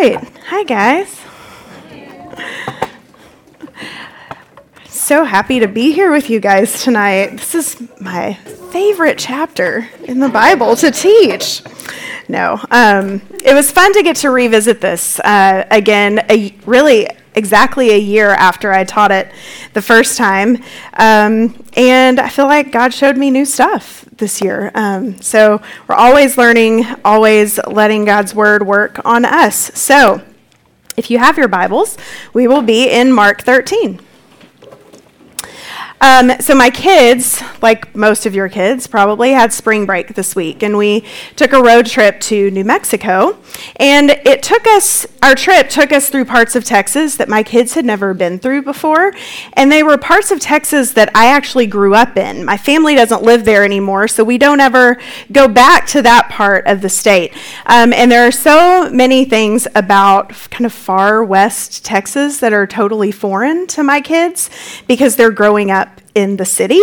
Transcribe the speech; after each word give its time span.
right. 0.00 0.38
Hi, 0.46 0.64
guys. 0.64 1.20
So 4.88 5.24
happy 5.24 5.60
to 5.60 5.68
be 5.68 5.92
here 5.92 6.10
with 6.12 6.30
you 6.30 6.40
guys 6.40 6.82
tonight. 6.82 7.32
This 7.32 7.54
is 7.54 8.00
my 8.00 8.34
favorite 8.34 9.18
chapter 9.18 9.88
in 10.04 10.20
the 10.20 10.28
Bible 10.28 10.76
to 10.76 10.90
teach. 10.90 11.62
No, 12.28 12.58
um, 12.70 13.20
it 13.44 13.54
was 13.54 13.70
fun 13.72 13.92
to 13.92 14.02
get 14.02 14.16
to 14.16 14.30
revisit 14.30 14.80
this 14.80 15.18
uh, 15.20 15.66
again, 15.70 16.24
a, 16.30 16.54
really 16.64 17.08
exactly 17.34 17.90
a 17.90 17.98
year 17.98 18.30
after 18.30 18.72
I 18.72 18.84
taught 18.84 19.12
it 19.12 19.30
the 19.72 19.82
first 19.82 20.16
time. 20.16 20.62
Um, 20.94 21.62
and 21.74 22.18
I 22.18 22.28
feel 22.28 22.46
like 22.46 22.72
God 22.72 22.92
showed 22.92 23.16
me 23.16 23.30
new 23.30 23.44
stuff 23.44 24.04
this 24.16 24.40
year. 24.40 24.70
Um, 24.74 25.20
so 25.20 25.62
we're 25.88 25.94
always 25.94 26.36
learning, 26.36 26.84
always 27.04 27.58
letting 27.66 28.04
God's 28.04 28.34
word 28.34 28.66
work 28.66 29.00
on 29.04 29.24
us. 29.24 29.56
So 29.78 30.22
if 30.96 31.10
you 31.10 31.18
have 31.18 31.38
your 31.38 31.48
Bibles, 31.48 31.96
we 32.32 32.46
will 32.46 32.62
be 32.62 32.88
in 32.90 33.12
Mark 33.12 33.42
13. 33.42 34.00
Um, 36.02 36.32
so 36.40 36.54
my 36.54 36.70
kids, 36.70 37.42
like 37.60 37.94
most 37.94 38.24
of 38.24 38.34
your 38.34 38.48
kids, 38.48 38.86
probably 38.86 39.32
had 39.32 39.52
spring 39.52 39.84
break 39.84 40.14
this 40.14 40.34
week, 40.34 40.62
and 40.62 40.78
we 40.78 41.04
took 41.36 41.52
a 41.52 41.60
road 41.60 41.84
trip 41.84 42.20
to 42.20 42.50
New 42.50 42.64
Mexico. 42.64 43.36
And 43.76 44.10
it 44.10 44.42
took 44.42 44.66
us, 44.66 45.06
our 45.22 45.34
trip 45.34 45.68
took 45.68 45.92
us 45.92 46.08
through 46.08 46.24
parts 46.24 46.56
of 46.56 46.64
Texas 46.64 47.16
that 47.16 47.28
my 47.28 47.42
kids 47.42 47.74
had 47.74 47.84
never 47.84 48.14
been 48.14 48.38
through 48.38 48.62
before, 48.62 49.12
and 49.52 49.70
they 49.70 49.82
were 49.82 49.98
parts 49.98 50.30
of 50.30 50.40
Texas 50.40 50.92
that 50.92 51.14
I 51.14 51.26
actually 51.26 51.66
grew 51.66 51.94
up 51.94 52.16
in. 52.16 52.46
My 52.46 52.56
family 52.56 52.94
doesn't 52.94 53.22
live 53.22 53.44
there 53.44 53.62
anymore, 53.62 54.08
so 54.08 54.24
we 54.24 54.38
don't 54.38 54.60
ever 54.60 54.96
go 55.30 55.48
back 55.48 55.86
to 55.88 56.00
that 56.00 56.30
part 56.30 56.66
of 56.66 56.80
the 56.80 56.88
state. 56.88 57.34
Um, 57.66 57.92
and 57.92 58.10
there 58.10 58.26
are 58.26 58.32
so 58.32 58.88
many 58.90 59.26
things 59.26 59.68
about 59.74 60.30
kind 60.50 60.64
of 60.64 60.72
far 60.72 61.22
west 61.22 61.84
Texas 61.84 62.40
that 62.40 62.54
are 62.54 62.66
totally 62.66 63.12
foreign 63.12 63.66
to 63.66 63.82
my 63.82 64.00
kids 64.00 64.48
because 64.86 65.16
they're 65.16 65.30
growing 65.30 65.70
up 65.70 65.89
in 66.14 66.36
the 66.36 66.44
city 66.44 66.80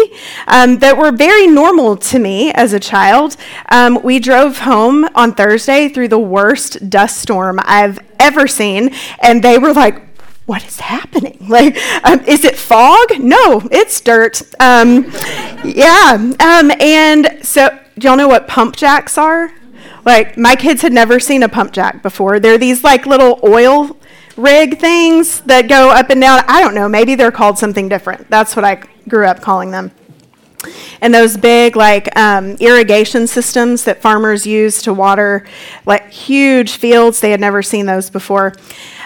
um, 0.48 0.80
that 0.80 0.98
were 0.98 1.12
very 1.12 1.48
normal 1.48 1.98
to 1.98 2.20
me 2.20 2.52
as 2.54 2.74
a 2.74 2.80
child. 2.80 3.36
Um, 3.70 4.00
we 4.04 4.20
drove 4.20 4.60
home 4.60 5.08
on 5.16 5.34
Thursday 5.34 5.90
through 5.90 6.10
the 6.10 6.20
worst 6.20 6.90
dust 6.90 7.22
storm 7.22 7.60
I've 7.64 8.00
ever 8.20 8.48
seen, 8.48 8.94
and 9.22 9.44
they 9.44 9.58
were 9.58 9.74
like, 9.74 10.02
what 10.46 10.66
is 10.66 10.80
happening? 10.80 11.36
Like, 11.48 11.78
um, 12.04 12.20
is 12.26 12.44
it 12.44 12.58
fog? 12.58 13.20
No, 13.20 13.62
it's 13.72 14.02
dirt. 14.02 14.42
Um, 14.60 15.06
yeah. 15.64 16.12
Um, 16.14 16.72
and 16.82 17.40
so, 17.42 17.70
y'all 17.96 18.18
know 18.18 18.28
what 18.28 18.50
pump 18.50 18.76
jacks 18.76 19.18
are? 19.18 19.54
Like, 20.04 20.38
my 20.38 20.56
kids 20.58 20.82
had 20.82 20.92
never 20.92 21.22
seen 21.22 21.42
a 21.44 21.48
pump 21.48 21.72
jack 21.72 22.04
before. 22.04 22.42
They're 22.42 22.58
these 22.58 22.84
like 22.84 23.06
little 23.06 23.40
oil 23.44 23.96
rig 24.38 24.80
things 24.80 25.42
that 25.42 25.68
go 25.68 25.90
up 25.90 26.10
and 26.10 26.22
down. 26.22 26.44
I 26.48 26.62
don't 26.62 26.76
know. 26.76 26.88
Maybe 26.88 27.16
they're 27.16 27.32
called 27.32 27.58
something 27.58 27.90
different. 27.90 28.30
That's 28.30 28.56
what 28.56 28.64
I 28.64 28.82
grew 29.10 29.26
up 29.26 29.42
calling 29.42 29.72
them. 29.72 29.92
And 31.02 31.14
those 31.14 31.38
big, 31.38 31.76
like, 31.76 32.16
um, 32.18 32.52
irrigation 32.60 33.28
systems 33.28 33.84
that 33.84 34.02
farmers 34.02 34.48
use 34.48 34.82
to 34.84 34.94
water, 34.94 35.46
like, 35.86 36.12
huge 36.12 36.78
fields, 36.78 37.20
they 37.20 37.32
had 37.32 37.40
never 37.40 37.62
seen 37.62 37.86
those 37.86 38.10
before. 38.10 38.54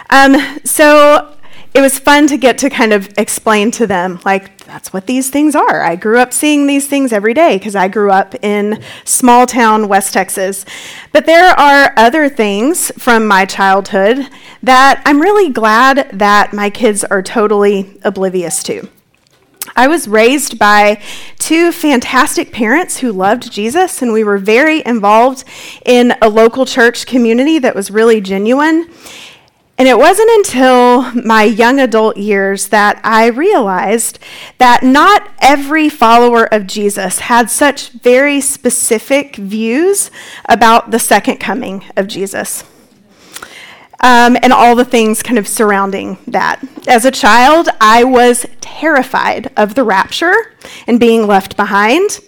Um, 0.10 0.60
so 0.64 1.34
it 1.74 1.82
was 1.82 1.98
fun 1.98 2.28
to 2.28 2.38
get 2.38 2.58
to 2.60 2.70
kind 2.70 2.92
of 2.92 3.10
explain 3.18 3.72
to 3.72 3.88
them, 3.88 4.20
like, 4.26 4.58
that's 4.66 4.92
what 4.92 5.06
these 5.06 5.30
things 5.30 5.56
are. 5.56 5.82
I 5.82 5.96
grew 5.96 6.20
up 6.20 6.34
seeing 6.34 6.68
these 6.68 6.88
things 6.88 7.14
every 7.14 7.34
day 7.34 7.58
because 7.58 7.76
I 7.76 7.88
grew 7.88 8.12
up 8.12 8.36
in 8.44 8.82
small 9.06 9.46
town 9.46 9.88
West 9.88 10.14
Texas. 10.14 10.66
But 11.12 11.26
there 11.26 11.58
are 11.60 11.94
other 11.98 12.30
things 12.30 12.92
from 12.98 13.26
my 13.26 13.46
childhood 13.46 14.28
that 14.64 15.02
I'm 15.06 15.22
really 15.22 15.50
glad 15.50 16.10
that 16.14 16.54
my 16.54 16.70
kids 16.70 17.04
are 17.06 17.22
totally 17.22 18.00
oblivious 18.04 18.64
to. 18.64 18.88
I 19.76 19.88
was 19.88 20.08
raised 20.08 20.60
by 20.60 21.02
two 21.38 21.72
fantastic 21.72 22.52
parents 22.52 22.98
who 22.98 23.12
loved 23.12 23.52
Jesus, 23.52 24.02
and 24.02 24.12
we 24.12 24.24
were 24.24 24.38
very 24.38 24.86
involved 24.86 25.46
in 25.86 26.14
a 26.22 26.30
local 26.30 26.66
church 26.66 27.06
community 27.06 27.60
that 27.60 27.76
was 27.76 27.92
really 27.92 28.20
genuine. 28.20 28.90
And 29.82 29.88
it 29.88 29.98
wasn't 29.98 30.30
until 30.30 31.12
my 31.24 31.42
young 31.42 31.80
adult 31.80 32.16
years 32.16 32.68
that 32.68 33.02
I 33.04 33.30
realized 33.30 34.20
that 34.60 34.84
not 34.84 35.28
every 35.42 35.90
follower 35.90 36.44
of 36.54 36.68
Jesus 36.68 37.18
had 37.18 37.50
such 37.50 37.90
very 37.90 38.42
specific 38.42 39.38
views 39.38 40.12
about 40.48 40.92
the 40.92 41.00
second 41.00 41.38
coming 41.38 41.84
of 41.98 42.06
Jesus 42.06 42.64
um, 44.02 44.38
and 44.44 44.54
all 44.54 44.76
the 44.76 44.86
things 44.86 45.24
kind 45.24 45.40
of 45.40 45.48
surrounding 45.48 46.20
that. 46.28 46.62
As 46.88 47.04
a 47.04 47.10
child, 47.10 47.68
I 47.82 48.04
was 48.04 48.46
terrified 48.60 49.52
of 49.58 49.74
the 49.74 49.84
rapture 49.84 50.54
and 50.86 51.00
being 51.00 51.26
left 51.26 51.58
behind. 51.58 52.20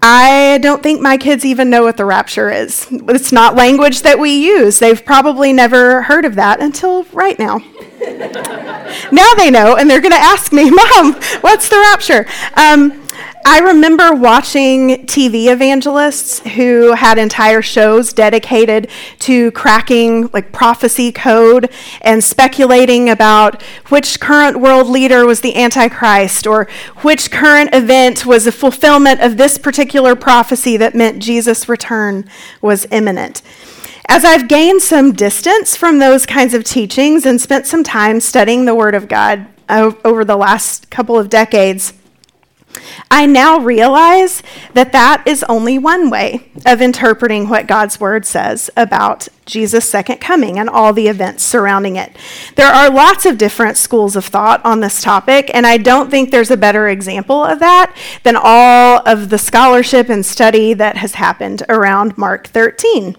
I 0.00 0.58
don't 0.62 0.82
think 0.82 1.00
my 1.00 1.16
kids 1.16 1.44
even 1.44 1.70
know 1.70 1.82
what 1.82 1.96
the 1.96 2.04
rapture 2.04 2.50
is. 2.50 2.86
It's 2.90 3.32
not 3.32 3.56
language 3.56 4.02
that 4.02 4.18
we 4.18 4.30
use. 4.30 4.78
They've 4.78 5.04
probably 5.04 5.52
never 5.52 6.02
heard 6.02 6.24
of 6.24 6.36
that 6.36 6.60
until 6.60 7.04
right 7.12 7.38
now. 7.38 7.58
now 9.12 9.34
they 9.34 9.50
know, 9.50 9.76
and 9.76 9.90
they're 9.90 10.00
going 10.00 10.12
to 10.12 10.18
ask 10.18 10.52
me, 10.52 10.70
Mom, 10.70 11.14
what's 11.40 11.68
the 11.68 11.76
rapture? 11.76 12.26
Um, 12.54 13.07
I 13.44 13.60
remember 13.60 14.12
watching 14.12 15.06
TV 15.06 15.50
evangelists 15.50 16.40
who 16.40 16.92
had 16.92 17.18
entire 17.18 17.62
shows 17.62 18.12
dedicated 18.12 18.90
to 19.20 19.50
cracking 19.52 20.28
like 20.32 20.52
prophecy 20.52 21.12
code 21.12 21.70
and 22.02 22.22
speculating 22.22 23.08
about 23.08 23.62
which 23.88 24.20
current 24.20 24.60
world 24.60 24.88
leader 24.88 25.24
was 25.24 25.40
the 25.40 25.56
Antichrist 25.56 26.46
or 26.46 26.68
which 26.98 27.30
current 27.30 27.74
event 27.74 28.26
was 28.26 28.44
the 28.44 28.52
fulfillment 28.52 29.20
of 29.20 29.36
this 29.38 29.56
particular 29.56 30.14
prophecy 30.14 30.76
that 30.76 30.94
meant 30.94 31.22
Jesus' 31.22 31.68
return 31.68 32.28
was 32.60 32.86
imminent. 32.90 33.42
As 34.10 34.24
I've 34.24 34.48
gained 34.48 34.82
some 34.82 35.12
distance 35.12 35.76
from 35.76 35.98
those 35.98 36.26
kinds 36.26 36.54
of 36.54 36.64
teachings 36.64 37.26
and 37.26 37.40
spent 37.40 37.66
some 37.66 37.82
time 37.82 38.20
studying 38.20 38.64
the 38.64 38.74
Word 38.74 38.94
of 38.94 39.08
God 39.08 39.46
over 39.70 40.24
the 40.24 40.36
last 40.36 40.90
couple 40.90 41.18
of 41.18 41.28
decades, 41.28 41.92
I 43.10 43.26
now 43.26 43.58
realize 43.58 44.42
that 44.74 44.92
that 44.92 45.22
is 45.26 45.44
only 45.44 45.78
one 45.78 46.10
way 46.10 46.50
of 46.66 46.80
interpreting 46.80 47.48
what 47.48 47.66
God's 47.66 48.00
word 48.00 48.26
says 48.26 48.70
about 48.76 49.28
Jesus' 49.46 49.88
second 49.88 50.18
coming 50.18 50.58
and 50.58 50.68
all 50.68 50.92
the 50.92 51.08
events 51.08 51.42
surrounding 51.42 51.96
it. 51.96 52.14
There 52.54 52.66
are 52.66 52.90
lots 52.90 53.26
of 53.26 53.38
different 53.38 53.76
schools 53.76 54.14
of 54.14 54.24
thought 54.24 54.64
on 54.64 54.80
this 54.80 55.02
topic, 55.02 55.50
and 55.54 55.66
I 55.66 55.78
don't 55.78 56.10
think 56.10 56.30
there's 56.30 56.50
a 56.50 56.56
better 56.56 56.88
example 56.88 57.42
of 57.44 57.58
that 57.60 57.94
than 58.22 58.36
all 58.36 59.02
of 59.06 59.30
the 59.30 59.38
scholarship 59.38 60.08
and 60.08 60.24
study 60.24 60.74
that 60.74 60.98
has 60.98 61.14
happened 61.14 61.62
around 61.68 62.16
Mark 62.18 62.48
13. 62.48 63.16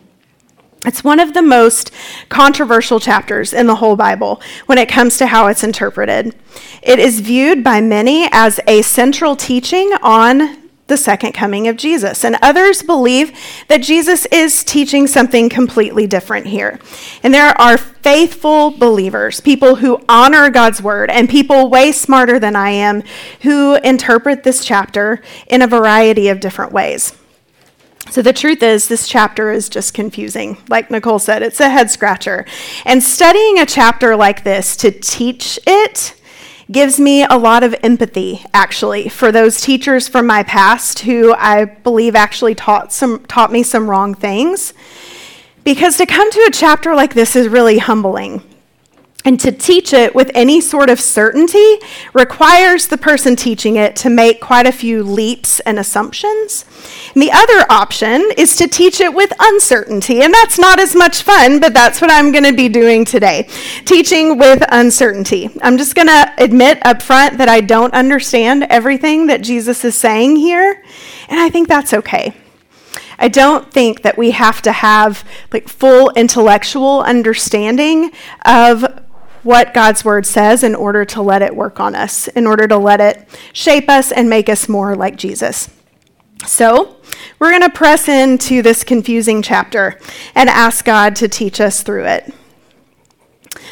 It's 0.85 1.03
one 1.03 1.19
of 1.19 1.33
the 1.33 1.41
most 1.41 1.91
controversial 2.29 2.99
chapters 2.99 3.53
in 3.53 3.67
the 3.67 3.75
whole 3.75 3.97
Bible 3.97 4.41
when 4.65 4.77
it 4.77 4.87
comes 4.87 5.17
to 5.17 5.27
how 5.27 5.47
it's 5.47 5.63
interpreted. 5.63 6.35
It 6.81 6.99
is 6.99 7.19
viewed 7.19 7.63
by 7.63 7.81
many 7.81 8.29
as 8.31 8.61
a 8.65 8.81
central 8.81 9.35
teaching 9.35 9.91
on 10.01 10.69
the 10.87 10.97
second 10.97 11.33
coming 11.33 11.67
of 11.67 11.77
Jesus. 11.77 12.25
And 12.25 12.37
others 12.41 12.81
believe 12.81 13.37
that 13.67 13.83
Jesus 13.83 14.25
is 14.27 14.63
teaching 14.63 15.05
something 15.05 15.47
completely 15.47 16.07
different 16.07 16.47
here. 16.47 16.79
And 17.23 17.33
there 17.33 17.59
are 17.61 17.77
faithful 17.77 18.71
believers, 18.71 19.39
people 19.39 19.75
who 19.75 20.03
honor 20.09 20.49
God's 20.49 20.81
word, 20.81 21.09
and 21.09 21.29
people 21.29 21.69
way 21.69 21.91
smarter 21.91 22.39
than 22.39 22.55
I 22.55 22.71
am 22.71 23.03
who 23.41 23.75
interpret 23.75 24.43
this 24.43 24.65
chapter 24.65 25.21
in 25.47 25.61
a 25.61 25.67
variety 25.67 26.29
of 26.29 26.39
different 26.39 26.71
ways. 26.71 27.13
So, 28.11 28.21
the 28.21 28.33
truth 28.33 28.63
is, 28.63 28.87
this 28.87 29.07
chapter 29.07 29.51
is 29.51 29.69
just 29.69 29.93
confusing. 29.93 30.57
Like 30.67 30.89
Nicole 30.89 31.19
said, 31.19 31.43
it's 31.43 31.59
a 31.59 31.69
head 31.69 31.91
scratcher. 31.91 32.45
And 32.85 33.03
studying 33.03 33.59
a 33.59 33.65
chapter 33.65 34.15
like 34.15 34.43
this 34.43 34.75
to 34.77 34.91
teach 34.91 35.59
it 35.67 36.15
gives 36.71 36.99
me 36.99 37.23
a 37.23 37.37
lot 37.37 37.63
of 37.63 37.75
empathy, 37.83 38.43
actually, 38.53 39.09
for 39.09 39.31
those 39.31 39.61
teachers 39.61 40.07
from 40.07 40.27
my 40.27 40.43
past 40.43 40.99
who 40.99 41.33
I 41.33 41.65
believe 41.65 42.15
actually 42.15 42.55
taught, 42.55 42.93
some, 42.93 43.25
taught 43.25 43.51
me 43.51 43.63
some 43.63 43.89
wrong 43.89 44.13
things. 44.13 44.73
Because 45.63 45.97
to 45.97 46.05
come 46.05 46.31
to 46.31 46.45
a 46.47 46.51
chapter 46.51 46.95
like 46.95 47.13
this 47.13 47.35
is 47.35 47.47
really 47.47 47.79
humbling. 47.79 48.41
And 49.25 49.37
to 49.41 49.51
teach 49.51 49.91
it 49.91 50.15
with 50.15 50.31
any 50.33 50.61
sort 50.61 50.89
of 50.89 50.97
certainty 50.97 51.79
requires 52.13 52.87
the 52.87 52.97
person 52.97 53.35
teaching 53.35 53.75
it 53.75 53.97
to 53.97 54.09
make 54.09 54.39
quite 54.39 54.65
a 54.65 54.71
few 54.71 55.03
leaps 55.03 55.59
and 55.61 55.77
assumptions. 55.77 56.63
And 57.13 57.21
the 57.21 57.31
other 57.31 57.65
option 57.69 58.31
is 58.37 58.55
to 58.55 58.67
teach 58.67 59.01
it 59.01 59.13
with 59.13 59.33
uncertainty. 59.37 60.21
And 60.21 60.33
that's 60.33 60.57
not 60.57 60.79
as 60.79 60.95
much 60.95 61.21
fun, 61.21 61.59
but 61.59 61.73
that's 61.73 61.99
what 61.99 62.11
I'm 62.11 62.31
going 62.31 62.45
to 62.45 62.53
be 62.53 62.69
doing 62.69 63.03
today 63.03 63.49
teaching 63.83 64.37
with 64.37 64.63
uncertainty. 64.69 65.49
I'm 65.61 65.77
just 65.77 65.95
going 65.95 66.07
to 66.07 66.33
admit 66.37 66.85
up 66.85 67.01
front 67.01 67.39
that 67.39 67.49
I 67.49 67.59
don't 67.59 67.93
understand 67.93 68.63
everything 68.69 69.27
that 69.27 69.41
Jesus 69.41 69.83
is 69.83 69.95
saying 69.95 70.37
here. 70.37 70.81
And 71.27 71.39
I 71.39 71.49
think 71.49 71.67
that's 71.67 71.93
okay. 71.93 72.33
I 73.19 73.27
don't 73.27 73.69
think 73.69 74.03
that 74.03 74.17
we 74.17 74.31
have 74.31 74.61
to 74.61 74.71
have 74.71 75.27
like 75.51 75.67
full 75.67 76.09
intellectual 76.11 77.01
understanding 77.01 78.11
of 78.45 78.85
what 79.43 79.73
God's 79.73 80.03
word 80.03 80.25
says 80.25 80.63
in 80.63 80.75
order 80.75 81.05
to 81.05 81.21
let 81.21 81.41
it 81.41 81.55
work 81.55 81.79
on 81.79 81.95
us, 81.95 82.27
in 82.29 82.45
order 82.47 82.67
to 82.67 82.77
let 82.77 83.01
it 83.01 83.27
shape 83.53 83.89
us 83.89 84.11
and 84.11 84.29
make 84.29 84.49
us 84.49 84.69
more 84.69 84.95
like 84.95 85.15
Jesus. 85.15 85.69
So, 86.45 86.97
we're 87.37 87.51
going 87.51 87.69
to 87.69 87.69
press 87.69 88.07
into 88.07 88.61
this 88.61 88.83
confusing 88.83 89.41
chapter 89.41 89.99
and 90.35 90.49
ask 90.49 90.85
God 90.85 91.15
to 91.17 91.27
teach 91.27 91.59
us 91.59 91.83
through 91.83 92.05
it. 92.05 92.33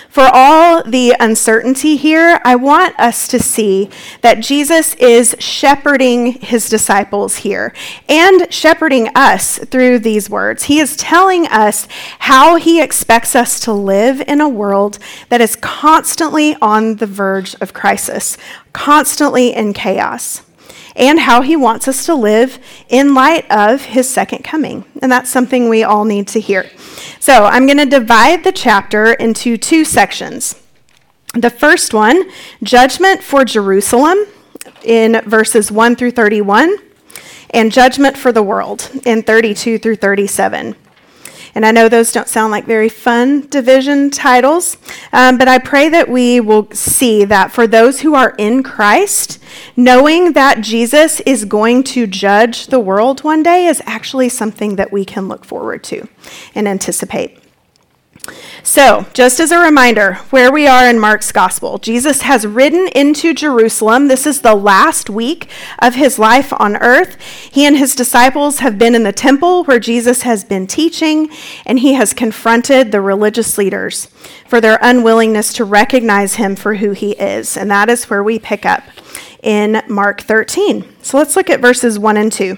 For 0.10 0.28
all 0.34 0.82
the 0.84 1.16
uncertainty 1.20 1.98
here, 1.98 2.42
I 2.44 2.56
want 2.56 3.00
us 3.00 3.28
to 3.28 3.40
see 3.40 3.90
that 4.22 4.40
Jesus 4.40 4.96
is 4.96 5.36
shepherding 5.38 6.34
his 6.34 6.70
disciples 6.70 7.38
here 7.38 7.74
and 8.10 8.52
shepherding 8.52 9.10
us 9.16 9.60
through 9.60 10.00
these 10.00 10.30
words. 10.30 10.64
He 10.64 10.80
is 10.80 10.98
telling 10.98 11.46
us 11.48 11.88
how 12.20 12.56
he 12.56 12.82
expects 12.82 13.36
us 13.36 13.60
to 13.62 13.74
live 13.74 14.22
in 14.22 14.42
a 14.42 14.50
world 14.50 14.98
that 15.30 15.42
is 15.42 15.56
constantly 15.56 16.56
on 16.62 16.96
the 16.96 17.06
verge 17.06 17.56
of 17.62 17.74
crisis, 17.74 18.38
constantly 18.74 19.54
in 19.54 19.74
chaos 19.74 20.42
and 20.98 21.20
how 21.20 21.42
he 21.42 21.56
wants 21.56 21.88
us 21.88 22.06
to 22.08 22.16
live 22.16 22.60
in 22.90 23.14
light 23.14 23.50
of 23.50 23.86
his 23.86 24.10
second 24.10 24.44
coming. 24.44 24.84
And 25.02 25.12
that's 25.12 25.30
something 25.30 25.70
we 25.70 25.84
all 25.84 26.04
need 26.04 26.28
to 26.30 26.40
hear. 26.40 26.70
So 27.20 27.46
I'm 27.46 27.66
going 27.66 27.78
to 27.78 27.86
divide 27.86 28.44
the 28.44 28.52
chapter 28.52 29.14
into 29.14 29.58
two 29.58 29.86
sections. 29.86 30.62
The 31.34 31.52
first 31.52 31.94
one, 31.94 32.30
judgment 32.64 33.22
for 33.22 33.46
Jerusalem, 33.46 34.18
in 34.84 35.22
verses 35.26 35.72
1 35.72 35.96
through 35.96 36.12
31, 36.12 36.78
and 37.52 37.72
judgment 37.72 38.18
for 38.18 38.32
the 38.32 38.44
world 38.44 38.90
in 39.06 39.22
32 39.24 39.80
through 39.80 39.98
37. 39.98 40.76
And 41.58 41.66
I 41.66 41.72
know 41.72 41.90
those 41.90 42.12
don't 42.12 42.28
sound 42.28 42.52
like 42.52 42.66
very 42.66 42.88
fun 42.88 43.48
division 43.48 44.12
titles, 44.12 44.78
um, 45.12 45.40
but 45.40 45.48
I 45.48 45.58
pray 45.58 45.90
that 45.90 46.08
we 46.08 46.40
will 46.40 46.70
see 46.70 47.26
that 47.26 47.52
for 47.52 47.66
those 47.66 48.02
who 48.02 48.14
are 48.14 48.36
in 48.38 48.62
Christ, 48.62 49.40
knowing 49.76 50.34
that 50.34 50.62
Jesus 50.62 51.20
is 51.22 51.46
going 51.46 51.82
to 51.86 52.06
judge 52.06 52.68
the 52.68 52.80
world 52.80 53.24
one 53.24 53.42
day 53.42 53.66
is 53.66 53.82
actually 53.88 54.30
something 54.30 54.76
that 54.76 54.92
we 54.92 55.04
can 55.04 55.28
look 55.28 55.44
forward 55.44 55.84
to 55.86 56.08
and 56.54 56.68
anticipate. 56.68 57.40
So, 58.64 59.06
just 59.14 59.40
as 59.40 59.52
a 59.52 59.60
reminder, 59.60 60.16
where 60.30 60.52
we 60.52 60.68
are 60.68 60.90
in 60.90 61.00
Mark's 61.00 61.32
gospel, 61.32 61.78
Jesus 61.78 62.22
has 62.22 62.46
ridden 62.46 62.90
into 62.90 63.34
Jerusalem. 63.34 64.08
This 64.08 64.28
is 64.28 64.42
the 64.42 64.56
last 64.56 65.10
week 65.10 65.50
of 65.80 65.96
his 65.96 66.20
life 66.20 66.52
on 66.54 66.76
earth. 66.78 67.20
He 67.22 67.66
and 67.66 67.78
his 67.78 67.96
disciples 67.96 68.60
have 68.60 68.78
been 68.78 68.94
in 68.94 69.04
the 69.04 69.14
temple 69.14 69.64
where 69.64 69.80
Jesus 69.80 70.24
has 70.24 70.44
been 70.44 70.68
teaching, 70.68 71.30
and 71.66 71.80
he 71.80 71.94
has 71.94 72.14
confronted 72.14 72.92
the 72.92 73.02
religious 73.02 73.58
leaders 73.58 74.08
for 74.48 74.60
their 74.60 74.80
unwillingness 74.82 75.54
to 75.54 75.64
recognize 75.64 76.36
him 76.36 76.56
for 76.56 76.76
who 76.76 76.92
he 76.92 77.12
is. 77.12 77.56
And 77.56 77.72
that 77.72 77.90
is 77.90 78.10
where 78.10 78.24
we 78.24 78.38
pick 78.38 78.66
up 78.66 78.84
in 79.42 79.82
Mark 79.88 80.22
13. 80.22 80.84
So, 81.02 81.18
let's 81.18 81.36
look 81.36 81.50
at 81.50 81.62
verses 81.62 81.98
1 81.98 82.18
and 82.18 82.32
2. 82.32 82.58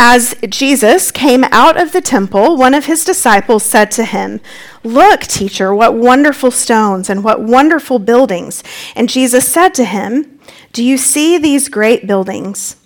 As 0.00 0.36
Jesus 0.48 1.10
came 1.10 1.42
out 1.50 1.76
of 1.76 1.90
the 1.90 2.00
temple, 2.00 2.56
one 2.56 2.72
of 2.72 2.84
his 2.84 3.04
disciples 3.04 3.64
said 3.64 3.90
to 3.90 4.04
him, 4.04 4.40
Look, 4.84 5.22
teacher, 5.22 5.74
what 5.74 5.92
wonderful 5.92 6.52
stones 6.52 7.10
and 7.10 7.24
what 7.24 7.42
wonderful 7.42 7.98
buildings. 7.98 8.62
And 8.94 9.08
Jesus 9.08 9.50
said 9.50 9.74
to 9.74 9.84
him, 9.84 10.38
Do 10.72 10.84
you 10.84 10.98
see 10.98 11.36
these 11.36 11.68
great 11.68 12.06
buildings? 12.06 12.76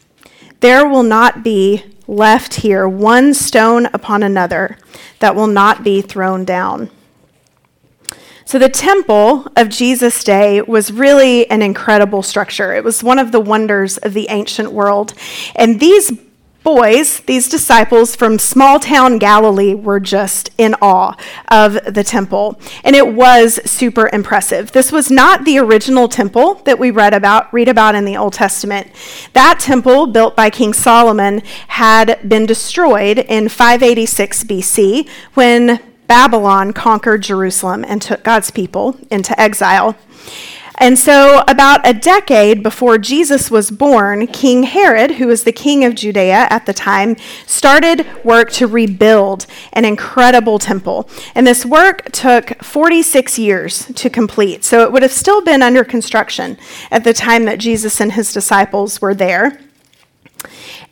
There 0.61 0.89
will 0.89 1.03
not 1.03 1.45
be 1.45 1.85
left 2.07 2.55
here 2.55 2.89
one 2.89 3.35
stone 3.35 3.91
upon 3.93 4.23
another 4.23 4.79
that 5.19 5.37
will 5.37 5.49
not 5.49 5.85
be 5.85 6.01
thrown 6.01 6.47
down. 6.47 6.89
So, 8.47 8.59
the 8.59 8.71
temple 8.71 9.49
of 9.55 9.69
Jesus' 9.69 10.25
day 10.25 10.63
was 10.63 10.91
really 10.91 11.49
an 11.51 11.61
incredible 11.61 12.23
structure. 12.23 12.73
It 12.73 12.85
was 12.85 13.05
one 13.05 13.19
of 13.19 13.33
the 13.33 13.41
wonders 13.41 13.99
of 13.99 14.15
the 14.15 14.29
ancient 14.31 14.73
world. 14.73 15.13
And 15.55 15.79
these 15.79 16.11
boys, 16.63 17.21
these 17.21 17.49
disciples 17.49 18.15
from 18.15 18.39
small 18.39 18.79
town 18.79 19.19
Galilee, 19.19 19.75
were 19.75 20.01
just 20.01 20.51
in 20.59 20.75
awe 20.81 21.17
of 21.49 21.75
the 21.87 22.05
temple. 22.05 22.61
And 22.85 22.97
it 22.97 23.15
was 23.15 23.61
super 23.71 24.09
impressive. 24.13 24.73
This 24.73 24.93
was 24.93 25.11
not 25.11 25.45
the 25.45 25.59
original 25.59 26.09
temple 26.09 26.55
that 26.65 26.79
we 26.79 26.91
read 26.91 27.15
about, 27.15 27.53
read 27.53 27.69
about 27.69 27.95
in 27.95 28.05
the 28.05 28.17
Old 28.17 28.33
Testament. 28.33 28.89
That 29.33 29.59
temple, 29.61 30.07
built 30.07 30.37
by 30.37 30.51
King 30.51 30.73
Solomon, 30.73 31.43
had 31.69 32.19
been 32.29 32.47
destroyed 32.47 33.19
in 33.19 33.49
586 33.49 34.45
BC 34.45 35.09
when 35.35 35.81
Babylon 36.07 36.73
conquered 36.73 37.23
Jerusalem 37.23 37.85
and 37.87 38.03
took 38.03 38.23
God's 38.23 38.51
people 38.51 38.99
into 39.11 39.39
exile. 39.41 39.97
And 40.83 40.99
so, 40.99 41.45
about 41.47 41.87
a 41.87 41.93
decade 41.93 42.61
before 42.61 42.99
Jesus 42.99 43.53
was 43.53 43.71
born, 43.71 44.27
King 44.27 44.65
Herod, 44.65 45.13
who 45.13 45.29
was 45.29 45.45
the 45.45 45.53
king 45.53 45.85
of 45.85 45.95
Judea 45.95 46.49
at 46.51 46.67
the 46.67 46.73
time, 46.73 47.15
started 47.47 48.05
work 48.25 48.51
to 48.55 48.67
rebuild 48.67 49.47
an 49.75 49.85
incredible 49.85 50.59
temple. 50.59 51.09
And 51.37 51.47
this 51.47 51.65
work 51.65 52.11
took 52.11 52.61
46 52.65 53.39
years 53.39 53.87
to 53.95 54.11
complete. 54.11 54.65
So, 54.65 54.83
it 54.83 54.91
would 54.91 55.03
have 55.03 55.13
still 55.13 55.41
been 55.41 55.63
under 55.63 55.85
construction 55.85 56.59
at 56.91 57.05
the 57.05 57.13
time 57.13 57.45
that 57.45 57.61
Jesus 57.61 58.01
and 58.01 58.11
his 58.11 58.33
disciples 58.33 59.01
were 59.01 59.15
there. 59.15 59.61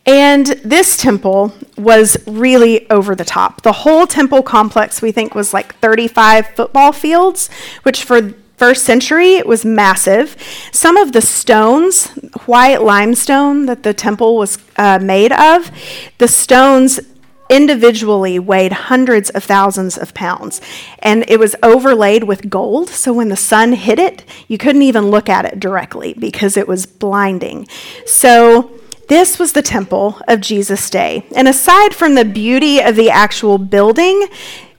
And 0.06 0.46
this 0.64 0.96
temple 0.96 1.52
was 1.76 2.16
really 2.28 2.88
over 2.90 3.16
the 3.16 3.24
top. 3.24 3.62
The 3.62 3.72
whole 3.72 4.06
temple 4.06 4.44
complex, 4.44 5.02
we 5.02 5.10
think, 5.10 5.34
was 5.34 5.52
like 5.52 5.74
35 5.80 6.46
football 6.54 6.92
fields, 6.92 7.50
which 7.82 8.04
for 8.04 8.34
first 8.60 8.84
century, 8.84 9.36
it 9.36 9.46
was 9.46 9.64
massive. 9.64 10.36
Some 10.70 10.98
of 10.98 11.12
the 11.12 11.22
stones, 11.22 12.08
white 12.44 12.82
limestone 12.82 13.64
that 13.64 13.84
the 13.84 13.94
temple 13.94 14.36
was 14.36 14.58
uh, 14.76 14.98
made 14.98 15.32
of, 15.32 15.70
the 16.18 16.28
stones 16.28 17.00
individually 17.48 18.38
weighed 18.38 18.72
hundreds 18.72 19.30
of 19.30 19.44
thousands 19.44 19.96
of 19.96 20.12
pounds. 20.12 20.60
And 20.98 21.24
it 21.26 21.40
was 21.40 21.56
overlaid 21.62 22.24
with 22.24 22.50
gold, 22.50 22.90
so 22.90 23.14
when 23.14 23.30
the 23.30 23.36
sun 23.36 23.72
hit 23.72 23.98
it, 23.98 24.26
you 24.46 24.58
couldn't 24.58 24.82
even 24.82 25.10
look 25.10 25.30
at 25.30 25.46
it 25.46 25.58
directly 25.58 26.12
because 26.12 26.58
it 26.58 26.68
was 26.68 26.84
blinding. 26.84 27.66
So, 28.04 28.70
this 29.08 29.38
was 29.40 29.54
the 29.54 29.62
temple 29.62 30.20
of 30.28 30.42
Jesus' 30.42 30.88
day. 30.90 31.24
And 31.34 31.48
aside 31.48 31.94
from 31.94 32.14
the 32.14 32.26
beauty 32.26 32.78
of 32.78 32.94
the 32.94 33.10
actual 33.10 33.56
building, 33.56 34.28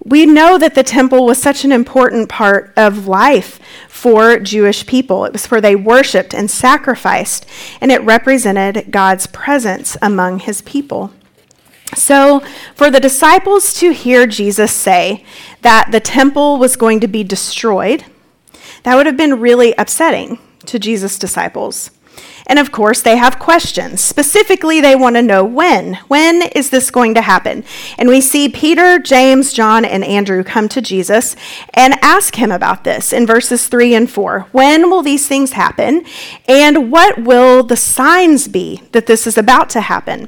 we 0.04 0.26
know 0.26 0.58
that 0.58 0.74
the 0.74 0.84
temple 0.84 1.26
was 1.26 1.42
such 1.42 1.64
an 1.64 1.72
important 1.72 2.28
part 2.28 2.74
of 2.76 3.08
life 3.08 3.60
for 3.88 4.40
Jewish 4.40 4.86
people. 4.88 5.26
It 5.26 5.34
was 5.34 5.52
where 5.52 5.62
they 5.62 5.76
worshiped 5.76 6.34
and 6.34 6.50
sacrificed, 6.50 7.46
and 7.80 7.92
it 7.92 8.02
represented 8.02 8.92
God's 8.92 9.28
presence 9.28 9.98
among 10.02 10.40
his 10.40 10.62
people. 10.64 11.12
So, 11.94 12.42
for 12.74 12.90
the 12.90 13.02
disciples 13.02 13.74
to 13.76 13.92
hear 13.92 14.26
Jesus 14.26 14.72
say 14.72 15.26
that 15.62 15.90
the 15.92 16.00
temple 16.00 16.58
was 16.58 16.78
going 16.78 17.00
to 17.02 17.08
be 17.08 17.24
destroyed, 17.24 18.06
that 18.84 18.96
would 18.96 19.06
have 19.06 19.18
been 19.18 19.40
really 19.40 19.74
upsetting 19.78 20.40
to 20.66 20.80
Jesus' 20.80 21.20
disciples. 21.20 21.92
And 22.52 22.60
of 22.60 22.74
course, 22.74 23.02
they 23.02 23.16
have 23.16 23.40
questions. 23.40 24.02
Specifically, 24.02 24.82
they 24.82 24.94
want 24.94 25.16
to 25.16 25.22
know 25.22 25.46
when. 25.46 25.94
When 26.10 26.42
is 26.42 26.70
this 26.70 26.92
going 26.92 27.14
to 27.14 27.22
happen? 27.22 27.64
And 27.98 28.10
we 28.10 28.20
see 28.20 28.50
Peter, 28.50 29.00
James, 29.00 29.54
John, 29.54 29.86
and 29.86 30.04
Andrew 30.04 30.44
come 30.44 30.68
to 30.68 30.82
Jesus 30.82 31.38
and 31.74 31.94
ask 32.02 32.36
him 32.36 32.52
about 32.52 32.84
this 32.84 33.14
in 33.14 33.26
verses 33.26 33.70
3 33.70 33.96
and 33.96 34.12
4. 34.12 34.48
When 34.52 34.90
will 34.90 35.02
these 35.02 35.30
things 35.30 35.54
happen? 35.54 36.04
And 36.46 36.92
what 36.92 37.20
will 37.20 37.64
the 37.64 37.78
signs 37.78 38.50
be 38.50 38.84
that 38.92 39.06
this 39.06 39.26
is 39.26 39.38
about 39.38 39.70
to 39.70 39.80
happen? 39.80 40.28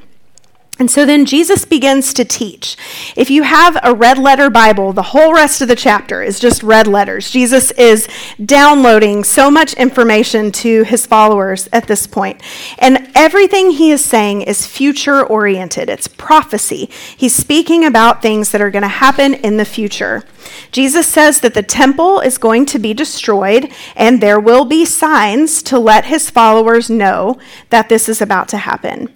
And 0.76 0.90
so 0.90 1.06
then 1.06 1.24
Jesus 1.24 1.64
begins 1.64 2.12
to 2.14 2.24
teach. 2.24 2.76
If 3.14 3.30
you 3.30 3.44
have 3.44 3.78
a 3.84 3.94
red 3.94 4.18
letter 4.18 4.50
Bible, 4.50 4.92
the 4.92 5.02
whole 5.02 5.32
rest 5.32 5.60
of 5.60 5.68
the 5.68 5.76
chapter 5.76 6.20
is 6.20 6.40
just 6.40 6.64
red 6.64 6.88
letters. 6.88 7.30
Jesus 7.30 7.70
is 7.72 8.08
downloading 8.44 9.22
so 9.22 9.52
much 9.52 9.74
information 9.74 10.50
to 10.50 10.82
his 10.82 11.06
followers 11.06 11.68
at 11.72 11.86
this 11.86 12.08
point. 12.08 12.42
And 12.80 13.08
everything 13.14 13.70
he 13.70 13.92
is 13.92 14.04
saying 14.04 14.42
is 14.42 14.66
future 14.66 15.24
oriented, 15.24 15.88
it's 15.88 16.08
prophecy. 16.08 16.90
He's 17.16 17.34
speaking 17.34 17.84
about 17.84 18.20
things 18.20 18.50
that 18.50 18.60
are 18.60 18.70
going 18.70 18.82
to 18.82 18.88
happen 18.88 19.34
in 19.34 19.58
the 19.58 19.64
future. 19.64 20.24
Jesus 20.72 21.06
says 21.06 21.40
that 21.40 21.54
the 21.54 21.62
temple 21.62 22.18
is 22.18 22.36
going 22.36 22.66
to 22.66 22.80
be 22.80 22.92
destroyed 22.94 23.70
and 23.94 24.20
there 24.20 24.40
will 24.40 24.64
be 24.64 24.84
signs 24.84 25.62
to 25.64 25.78
let 25.78 26.06
his 26.06 26.30
followers 26.30 26.90
know 26.90 27.38
that 27.70 27.88
this 27.88 28.08
is 28.08 28.20
about 28.20 28.48
to 28.48 28.58
happen. 28.58 29.08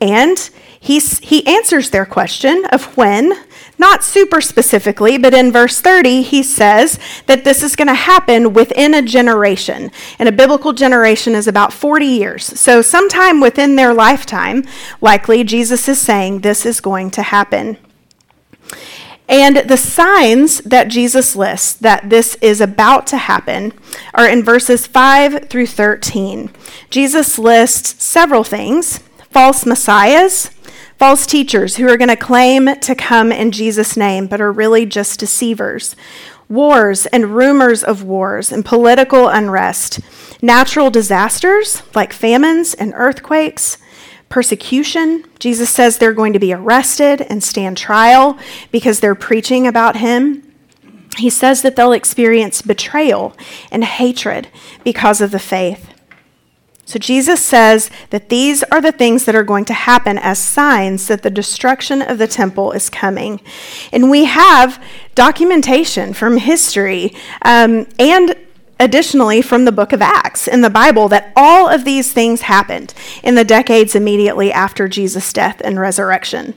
And 0.00 0.50
He's, 0.84 1.18
he 1.20 1.46
answers 1.46 1.88
their 1.88 2.04
question 2.04 2.66
of 2.66 2.94
when, 2.94 3.32
not 3.78 4.04
super 4.04 4.42
specifically, 4.42 5.16
but 5.16 5.32
in 5.32 5.50
verse 5.50 5.80
30, 5.80 6.20
he 6.20 6.42
says 6.42 6.98
that 7.24 7.42
this 7.42 7.62
is 7.62 7.74
going 7.74 7.88
to 7.88 7.94
happen 7.94 8.52
within 8.52 8.92
a 8.92 9.00
generation. 9.00 9.90
And 10.18 10.28
a 10.28 10.32
biblical 10.32 10.74
generation 10.74 11.34
is 11.34 11.48
about 11.48 11.72
40 11.72 12.04
years. 12.04 12.44
So, 12.44 12.82
sometime 12.82 13.40
within 13.40 13.76
their 13.76 13.94
lifetime, 13.94 14.62
likely, 15.00 15.42
Jesus 15.42 15.88
is 15.88 15.98
saying 15.98 16.40
this 16.40 16.66
is 16.66 16.82
going 16.82 17.10
to 17.12 17.22
happen. 17.22 17.78
And 19.26 19.56
the 19.56 19.78
signs 19.78 20.58
that 20.58 20.88
Jesus 20.88 21.34
lists 21.34 21.72
that 21.72 22.10
this 22.10 22.34
is 22.42 22.60
about 22.60 23.06
to 23.06 23.16
happen 23.16 23.72
are 24.12 24.28
in 24.28 24.44
verses 24.44 24.86
5 24.86 25.48
through 25.48 25.68
13. 25.68 26.50
Jesus 26.90 27.38
lists 27.38 28.04
several 28.04 28.44
things 28.44 29.00
false 29.34 29.66
messiahs, 29.66 30.50
false 31.04 31.26
teachers 31.26 31.76
who 31.76 31.86
are 31.86 31.98
going 31.98 32.08
to 32.08 32.16
claim 32.16 32.64
to 32.76 32.94
come 32.94 33.30
in 33.30 33.50
Jesus' 33.50 33.94
name 33.94 34.26
but 34.26 34.40
are 34.40 34.50
really 34.50 34.86
just 34.86 35.20
deceivers, 35.20 35.94
wars 36.48 37.04
and 37.04 37.36
rumors 37.36 37.84
of 37.84 38.02
wars 38.02 38.50
and 38.50 38.64
political 38.64 39.28
unrest, 39.28 40.00
natural 40.40 40.88
disasters 40.88 41.82
like 41.94 42.14
famines 42.14 42.72
and 42.72 42.94
earthquakes 42.96 43.76
persecution. 44.30 45.22
Jesus 45.38 45.68
says 45.68 45.98
they're 45.98 46.14
going 46.14 46.32
to 46.32 46.38
be 46.38 46.54
arrested 46.54 47.20
and 47.20 47.44
stand 47.44 47.76
trial 47.76 48.38
because 48.72 49.00
they're 49.00 49.14
preaching 49.14 49.66
about 49.66 49.96
him. 49.96 50.54
He 51.18 51.28
says 51.28 51.60
that 51.60 51.76
they'll 51.76 51.92
experience 51.92 52.62
betrayal 52.62 53.36
and 53.70 53.84
hatred 53.84 54.48
because 54.84 55.20
of 55.20 55.32
the 55.32 55.38
faith. 55.38 55.93
So 56.86 56.98
Jesus 56.98 57.42
says 57.42 57.90
that 58.10 58.28
these 58.28 58.62
are 58.64 58.80
the 58.80 58.92
things 58.92 59.24
that 59.24 59.34
are 59.34 59.42
going 59.42 59.64
to 59.66 59.72
happen 59.72 60.18
as 60.18 60.38
signs 60.38 61.08
that 61.08 61.22
the 61.22 61.30
destruction 61.30 62.02
of 62.02 62.18
the 62.18 62.26
temple 62.26 62.72
is 62.72 62.90
coming. 62.90 63.40
And 63.92 64.10
we 64.10 64.24
have 64.26 64.82
documentation 65.14 66.12
from 66.12 66.36
history 66.36 67.14
um, 67.42 67.86
and 67.98 68.34
additionally 68.78 69.40
from 69.40 69.64
the 69.64 69.72
book 69.72 69.92
of 69.92 70.02
Acts 70.02 70.46
in 70.46 70.60
the 70.60 70.70
Bible 70.70 71.08
that 71.08 71.32
all 71.36 71.68
of 71.68 71.84
these 71.84 72.12
things 72.12 72.42
happened 72.42 72.92
in 73.22 73.34
the 73.34 73.44
decades 73.44 73.94
immediately 73.94 74.52
after 74.52 74.88
Jesus' 74.88 75.32
death 75.32 75.62
and 75.64 75.80
resurrection. 75.80 76.54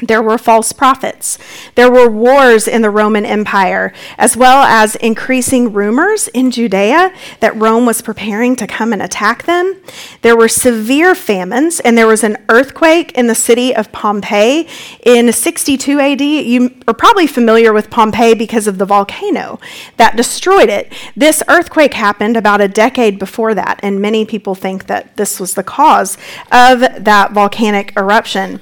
There 0.00 0.22
were 0.22 0.38
false 0.38 0.72
prophets. 0.72 1.38
There 1.74 1.90
were 1.90 2.08
wars 2.08 2.68
in 2.68 2.82
the 2.82 2.90
Roman 2.90 3.26
Empire, 3.26 3.92
as 4.16 4.36
well 4.36 4.62
as 4.62 4.94
increasing 4.96 5.72
rumors 5.72 6.28
in 6.28 6.52
Judea 6.52 7.12
that 7.40 7.56
Rome 7.56 7.84
was 7.84 8.00
preparing 8.00 8.54
to 8.56 8.66
come 8.68 8.92
and 8.92 9.02
attack 9.02 9.42
them. 9.42 9.74
There 10.22 10.36
were 10.36 10.46
severe 10.46 11.16
famines, 11.16 11.80
and 11.80 11.98
there 11.98 12.06
was 12.06 12.22
an 12.22 12.36
earthquake 12.48 13.10
in 13.18 13.26
the 13.26 13.34
city 13.34 13.74
of 13.74 13.90
Pompeii 13.90 14.68
in 15.04 15.32
62 15.32 15.98
AD. 15.98 16.20
You 16.20 16.80
are 16.86 16.94
probably 16.94 17.26
familiar 17.26 17.72
with 17.72 17.90
Pompeii 17.90 18.34
because 18.34 18.68
of 18.68 18.78
the 18.78 18.86
volcano 18.86 19.58
that 19.96 20.14
destroyed 20.14 20.68
it. 20.68 20.92
This 21.16 21.42
earthquake 21.48 21.94
happened 21.94 22.36
about 22.36 22.60
a 22.60 22.68
decade 22.68 23.18
before 23.18 23.52
that, 23.54 23.80
and 23.82 24.00
many 24.00 24.24
people 24.24 24.54
think 24.54 24.86
that 24.86 25.16
this 25.16 25.40
was 25.40 25.54
the 25.54 25.64
cause 25.64 26.16
of 26.52 26.78
that 26.80 27.32
volcanic 27.32 27.92
eruption. 27.96 28.60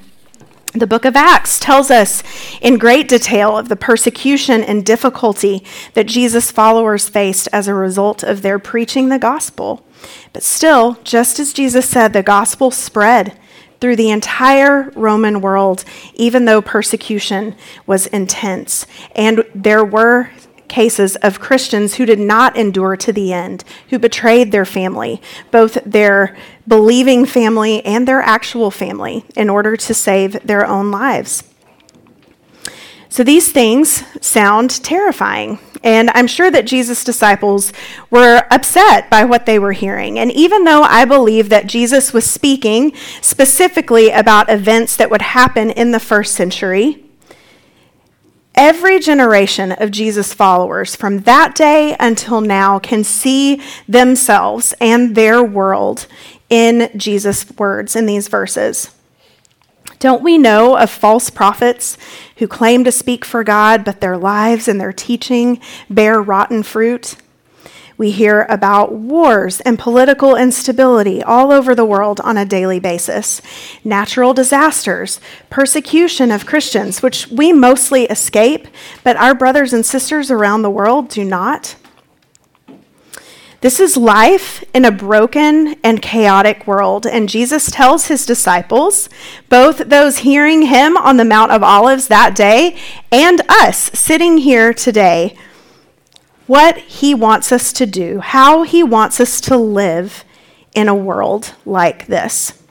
The 0.77 0.87
book 0.87 1.07
of 1.07 1.17
Acts 1.17 1.59
tells 1.59 1.91
us 1.91 2.23
in 2.61 2.77
great 2.77 3.09
detail 3.09 3.57
of 3.57 3.71
the 3.71 3.77
persecution 3.77 4.63
and 4.63 4.85
difficulty 4.85 5.65
that 5.95 6.07
Jesus' 6.07 6.51
followers 6.51 7.09
faced 7.09 7.49
as 7.51 7.67
a 7.67 7.73
result 7.73 8.23
of 8.23 8.43
their 8.43 8.59
preaching 8.59 9.09
the 9.09 9.19
gospel. 9.19 9.87
But 10.35 10.43
still, 10.43 10.99
just 11.03 11.39
as 11.39 11.55
Jesus 11.55 11.89
said, 11.89 12.13
the 12.13 12.23
gospel 12.23 12.71
spread 12.71 13.39
through 13.81 13.97
the 13.97 14.11
entire 14.11 14.91
Roman 14.95 15.41
world, 15.41 15.83
even 16.13 16.45
though 16.45 16.61
persecution 16.61 17.55
was 17.87 18.07
intense. 18.09 18.87
And 19.15 19.45
there 19.55 19.85
were 19.85 20.31
cases 20.69 21.17
of 21.17 21.41
Christians 21.41 21.95
who 21.95 22.07
did 22.07 22.19
not 22.19 22.57
endure 22.57 22.97
to 22.97 23.13
the 23.13 23.33
end, 23.33 23.65
who 23.91 23.99
betrayed 23.99 24.53
their 24.53 24.65
family, 24.65 25.21
both 25.51 25.79
their 25.85 26.37
believing 26.67 27.25
family 27.27 27.85
and 27.85 28.07
their 28.07 28.21
actual 28.21 28.71
family, 28.71 29.25
in 29.37 29.49
order 29.49 29.77
to 29.77 29.95
save 29.95 30.47
their 30.47 30.67
own 30.67 30.91
lives. 30.91 31.43
So 33.09 33.25
these 33.25 33.51
things 33.51 34.05
sound 34.21 34.83
terrifying. 34.85 35.59
And 35.83 36.11
I'm 36.11 36.27
sure 36.27 36.51
that 36.51 36.67
Jesus' 36.67 37.05
disciples 37.05 37.73
were 38.11 38.43
upset 38.51 39.09
by 39.09 39.25
what 39.25 39.47
they 39.47 39.59
were 39.59 39.73
hearing. 39.73 40.19
And 40.19 40.31
even 40.33 40.65
though 40.65 40.83
I 40.83 41.07
believe 41.07 41.49
that 41.49 41.67
Jesus 41.67 42.13
was 42.13 42.29
speaking 42.29 42.93
specifically 43.23 44.11
about 44.11 44.51
events 44.51 44.97
that 44.97 45.11
would 45.11 45.23
happen 45.23 45.71
in 45.71 45.93
the 45.93 46.01
first 46.01 46.35
century, 46.35 47.06
Every 48.57 48.99
generation 49.01 49.73
of 49.73 49.91
Jesus' 49.91 50.33
followers 50.33 50.97
from 50.97 51.21
that 51.21 51.55
day 51.55 51.95
until 52.01 52.41
now 52.41 52.79
can 52.79 53.05
see 53.05 53.61
themselves 53.87 54.75
and 54.81 55.15
their 55.15 55.43
world 55.43 56.07
in 56.49 56.91
Jesus' 56.97 57.51
words 57.59 57.95
in 57.95 58.07
these 58.07 58.29
verses. 58.29 58.95
Don't 59.99 60.23
we 60.23 60.39
know 60.39 60.77
of 60.77 60.91
false 60.91 61.29
prophets 61.29 61.99
who 62.37 62.49
claim 62.49 62.85
to 62.85 62.93
speak 62.93 63.25
for 63.25 63.45
God, 63.45 63.85
but 63.85 64.01
their 64.01 64.17
lives 64.17 64.69
and 64.69 64.81
their 64.81 64.93
teaching 64.93 65.61
bear 65.91 66.21
rotten 66.21 66.63
fruit? 66.63 67.17
We 67.99 68.11
hear 68.11 68.47
about 68.51 68.93
wars 68.93 69.61
and 69.61 69.79
political 69.79 70.37
instability 70.37 71.23
all 71.23 71.51
over 71.51 71.75
the 71.75 71.85
world 71.85 72.21
on 72.21 72.37
a 72.37 72.45
daily 72.45 72.79
basis, 72.79 73.41
natural 73.85 74.35
disasters, 74.35 75.19
persecution 75.49 76.31
of 76.31 76.45
Christians, 76.45 77.03
which 77.03 77.29
we 77.29 77.55
mostly 77.55 78.05
escape, 78.05 78.69
but 79.03 79.17
our 79.17 79.35
brothers 79.35 79.73
and 79.73 79.85
sisters 79.85 80.31
around 80.31 80.61
the 80.61 80.71
world 80.71 81.09
do 81.09 81.25
not. 81.25 81.77
This 83.63 83.81
is 83.81 83.97
life 83.97 84.63
in 84.75 84.85
a 84.85 84.93
broken 84.93 85.77
and 85.83 86.03
chaotic 86.03 86.67
world, 86.67 87.07
and 87.07 87.29
Jesus 87.29 87.71
tells 87.71 88.09
his 88.09 88.27
disciples, 88.27 89.09
both 89.49 89.79
those 89.79 90.19
hearing 90.19 90.63
him 90.63 90.99
on 90.99 91.17
the 91.17 91.25
Mount 91.25 91.51
of 91.51 91.63
Olives 91.63 92.09
that 92.09 92.37
day 92.37 92.77
and 93.11 93.41
us 93.49 93.91
sitting 93.95 94.37
here 94.37 94.75
today, 94.75 95.35
what 96.47 96.79
he 96.79 97.15
wants 97.15 97.53
us 97.53 97.73
to 97.75 97.87
do, 97.87 98.21
how 98.21 98.63
he 98.63 98.83
wants 98.83 99.21
us 99.21 99.41
to 99.43 99.57
live 99.57 100.25
in 100.75 100.89
a 100.89 100.95
world 100.95 101.55
like 101.65 102.07
this. 102.07 102.63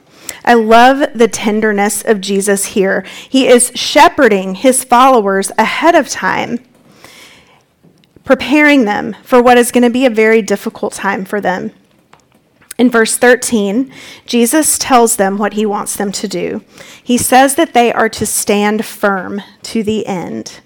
I 0.44 0.54
love 0.54 1.12
the 1.14 1.28
tenderness 1.28 2.02
of 2.04 2.20
Jesus 2.20 2.66
here. 2.66 3.04
He 3.28 3.48
is 3.48 3.72
shepherding 3.74 4.54
his 4.54 4.84
followers 4.84 5.50
ahead 5.58 5.94
of 5.94 6.08
time, 6.08 6.64
preparing 8.24 8.84
them 8.84 9.16
for 9.22 9.42
what 9.42 9.58
is 9.58 9.72
going 9.72 9.82
to 9.82 9.90
be 9.90 10.06
a 10.06 10.10
very 10.10 10.42
difficult 10.42 10.92
time 10.92 11.24
for 11.24 11.40
them. 11.40 11.72
In 12.78 12.90
verse 12.90 13.16
13, 13.16 13.92
Jesus 14.26 14.78
tells 14.78 15.16
them 15.16 15.38
what 15.38 15.54
he 15.54 15.64
wants 15.64 15.96
them 15.96 16.12
to 16.12 16.28
do. 16.28 16.62
He 17.02 17.16
says 17.16 17.54
that 17.54 17.72
they 17.72 17.92
are 17.92 18.10
to 18.10 18.26
stand 18.26 18.84
firm 18.84 19.42
to 19.62 19.82
the 19.82 20.06
end, 20.06 20.60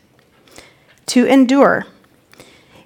to 1.07 1.25
endure. 1.25 1.87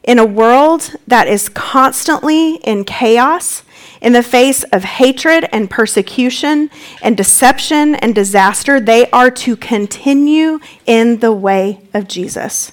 In 0.04 0.18
a 0.18 0.26
world 0.26 0.94
that 1.06 1.26
is 1.26 1.49
constantly 1.49 2.56
in 2.56 2.84
chaos, 2.84 3.62
in 4.02 4.12
the 4.12 4.23
face 4.23 4.62
of 4.64 4.84
hatred 4.84 5.49
and 5.50 5.70
persecution 5.70 6.68
and 7.00 7.16
deception 7.16 7.94
and 7.94 8.14
disaster, 8.14 8.78
they 8.80 9.11
are 9.11 9.30
to 9.30 9.56
continue 9.56 10.61
in 10.84 11.20
the 11.20 11.32
way 11.32 11.80
of 11.94 12.06
Jesus. 12.06 12.73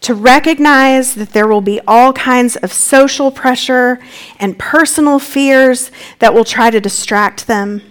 To 0.00 0.14
recognize 0.14 1.14
that 1.16 1.30
there 1.30 1.46
will 1.46 1.60
be 1.60 1.82
all 1.86 2.14
kinds 2.14 2.56
of 2.56 2.72
social 2.72 3.30
pressure 3.30 3.98
and 4.38 4.58
personal 4.58 5.18
fears 5.18 5.90
that 6.20 6.32
will 6.32 6.44
try 6.44 6.70
to 6.70 6.80
distract 6.80 7.46
them 7.46 7.82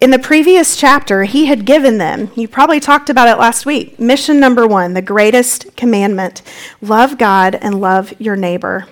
in 0.00 0.10
the 0.10 0.18
previous 0.18 0.76
chapter, 0.76 1.24
he 1.24 1.46
had 1.46 1.64
given 1.64 1.98
them, 1.98 2.30
you 2.36 2.46
probably 2.46 2.78
talked 2.78 3.10
about 3.10 3.28
it 3.28 3.40
last 3.40 3.66
week, 3.66 3.98
mission 3.98 4.38
number 4.38 4.66
one, 4.66 4.94
the 4.94 5.02
greatest 5.02 5.76
commandment 5.76 6.42
love 6.80 7.18
God 7.18 7.56
and 7.56 7.80
love 7.80 8.14
your 8.20 8.36
neighbor. 8.36 8.86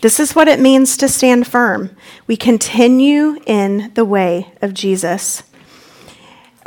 This 0.00 0.18
is 0.18 0.34
what 0.34 0.48
it 0.48 0.60
means 0.60 0.96
to 0.98 1.08
stand 1.08 1.46
firm. 1.46 1.94
We 2.26 2.36
continue 2.36 3.38
in 3.46 3.92
the 3.94 4.04
way 4.04 4.52
of 4.62 4.74
Jesus. 4.74 5.42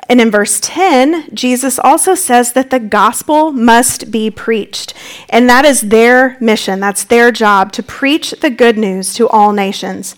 And 0.10 0.22
in 0.22 0.32
verse 0.32 0.60
10, 0.62 1.36
Jesus 1.36 1.78
also 1.80 2.16
says 2.16 2.54
that 2.54 2.70
the 2.70 2.80
gospel 2.80 3.52
must 3.52 4.10
be 4.10 4.32
preached. 4.32 4.94
And 5.30 5.50
that 5.50 5.66
is 5.66 5.82
their 5.82 6.38
mission, 6.40 6.80
that's 6.80 7.04
their 7.04 7.32
job 7.32 7.72
to 7.74 7.84
preach 7.84 8.32
the 8.32 8.50
good 8.50 8.78
news 8.78 9.14
to 9.16 9.28
all 9.28 9.52
nations. 9.52 10.16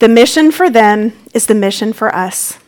The 0.00 0.08
mission 0.08 0.50
for 0.50 0.68
them 0.68 1.12
is 1.32 1.46
the 1.46 1.54
mission 1.54 1.92
for 1.92 2.14
us. 2.14 2.58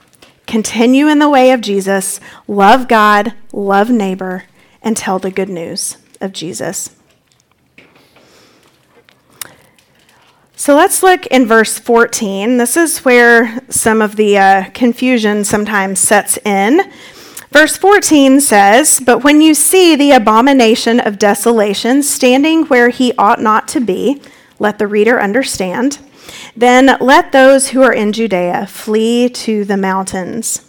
Continue 0.47 1.09
in 1.09 1.19
the 1.19 1.29
way 1.29 1.51
of 1.51 1.61
Jesus, 1.61 2.21
love 2.47 2.87
God, 2.87 3.35
love 3.53 3.91
neighbor, 3.91 4.45
and 4.81 4.97
tell 4.97 5.19
the 5.19 5.33
good 5.33 5.49
news 5.49 5.97
of 6.21 6.33
Jesus. 6.33 6.91
So 10.55 10.75
let's 10.75 11.03
look 11.03 11.27
in 11.27 11.47
verse 11.47 11.79
14. 11.79 12.57
This 12.57 12.77
is 12.77 13.05
where 13.05 13.61
some 13.69 14.01
of 14.01 14.17
the 14.17 14.39
uh, 14.39 14.71
confusion 14.71 15.45
sometimes 15.45 16.01
sets 16.01 16.39
in. 16.39 16.91
Verse 17.51 17.77
14 17.77 18.41
says, 18.41 19.01
But 19.01 19.23
when 19.23 19.41
you 19.41 19.53
see 19.53 19.97
the 19.97 20.13
abomination 20.13 21.01
of 21.01 21.19
desolation 21.19 22.03
standing 22.03 22.65
where 22.67 22.89
he 22.89 23.13
ought 23.19 23.41
not 23.41 23.69
to 23.69 23.81
be, 23.81 24.23
let 24.59 24.79
the 24.79 24.87
reader 24.87 25.21
understand. 25.21 25.99
Then 26.57 26.97
let 27.01 27.33
those 27.33 27.69
who 27.69 27.83
are 27.83 27.93
in 27.93 28.13
Judea 28.13 28.67
flee 28.67 29.29
to 29.31 29.65
the 29.65 29.77
mountains. 29.77 30.63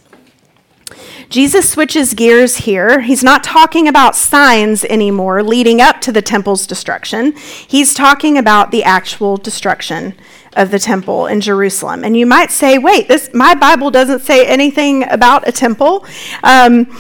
Jesus 1.30 1.70
switches 1.70 2.14
gears 2.14 2.58
here. 2.58 3.02
He's 3.02 3.24
not 3.24 3.44
talking 3.44 3.88
about 3.88 4.16
signs 4.16 4.86
anymore 4.86 5.44
leading 5.44 5.82
up 5.82 6.00
to 6.02 6.12
the 6.12 6.22
temple's 6.22 6.66
destruction. 6.66 7.34
He's 7.36 7.94
talking 7.94 8.38
about 8.38 8.72
the 8.72 8.84
actual 8.84 9.36
destruction 9.36 10.14
of 10.54 10.72
the 10.72 10.80
temple 10.80 11.28
in 11.28 11.42
Jerusalem. 11.42 12.06
And 12.06 12.16
you 12.16 12.26
might 12.26 12.52
say, 12.52 12.78
wait, 12.78 13.10
this 13.10 13.30
my 13.34 13.56
Bible 13.56 13.92
doesn't 13.92 14.22
say 14.22 14.46
anything 14.48 15.04
about 15.10 15.48
a 15.48 15.52
temple. 15.52 16.06
Um, 16.44 16.98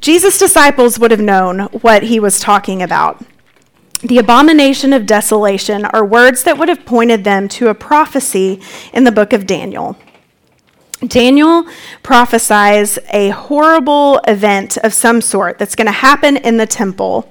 Jesus' 0.00 0.38
disciples 0.38 0.98
would 0.98 1.10
have 1.10 1.20
known 1.20 1.60
what 1.80 2.04
he 2.04 2.20
was 2.20 2.38
talking 2.38 2.82
about. 2.82 3.24
The 4.00 4.18
abomination 4.18 4.92
of 4.92 5.06
desolation 5.06 5.84
are 5.86 6.04
words 6.04 6.42
that 6.42 6.58
would 6.58 6.68
have 6.68 6.84
pointed 6.84 7.24
them 7.24 7.48
to 7.48 7.68
a 7.68 7.74
prophecy 7.74 8.60
in 8.92 9.04
the 9.04 9.12
book 9.12 9.32
of 9.32 9.46
Daniel. 9.46 9.96
Daniel 11.06 11.66
prophesies 12.02 12.98
a 13.10 13.30
horrible 13.30 14.18
event 14.26 14.76
of 14.78 14.94
some 14.94 15.20
sort 15.20 15.58
that's 15.58 15.74
going 15.74 15.86
to 15.86 15.92
happen 15.92 16.36
in 16.36 16.56
the 16.56 16.66
temple. 16.66 17.30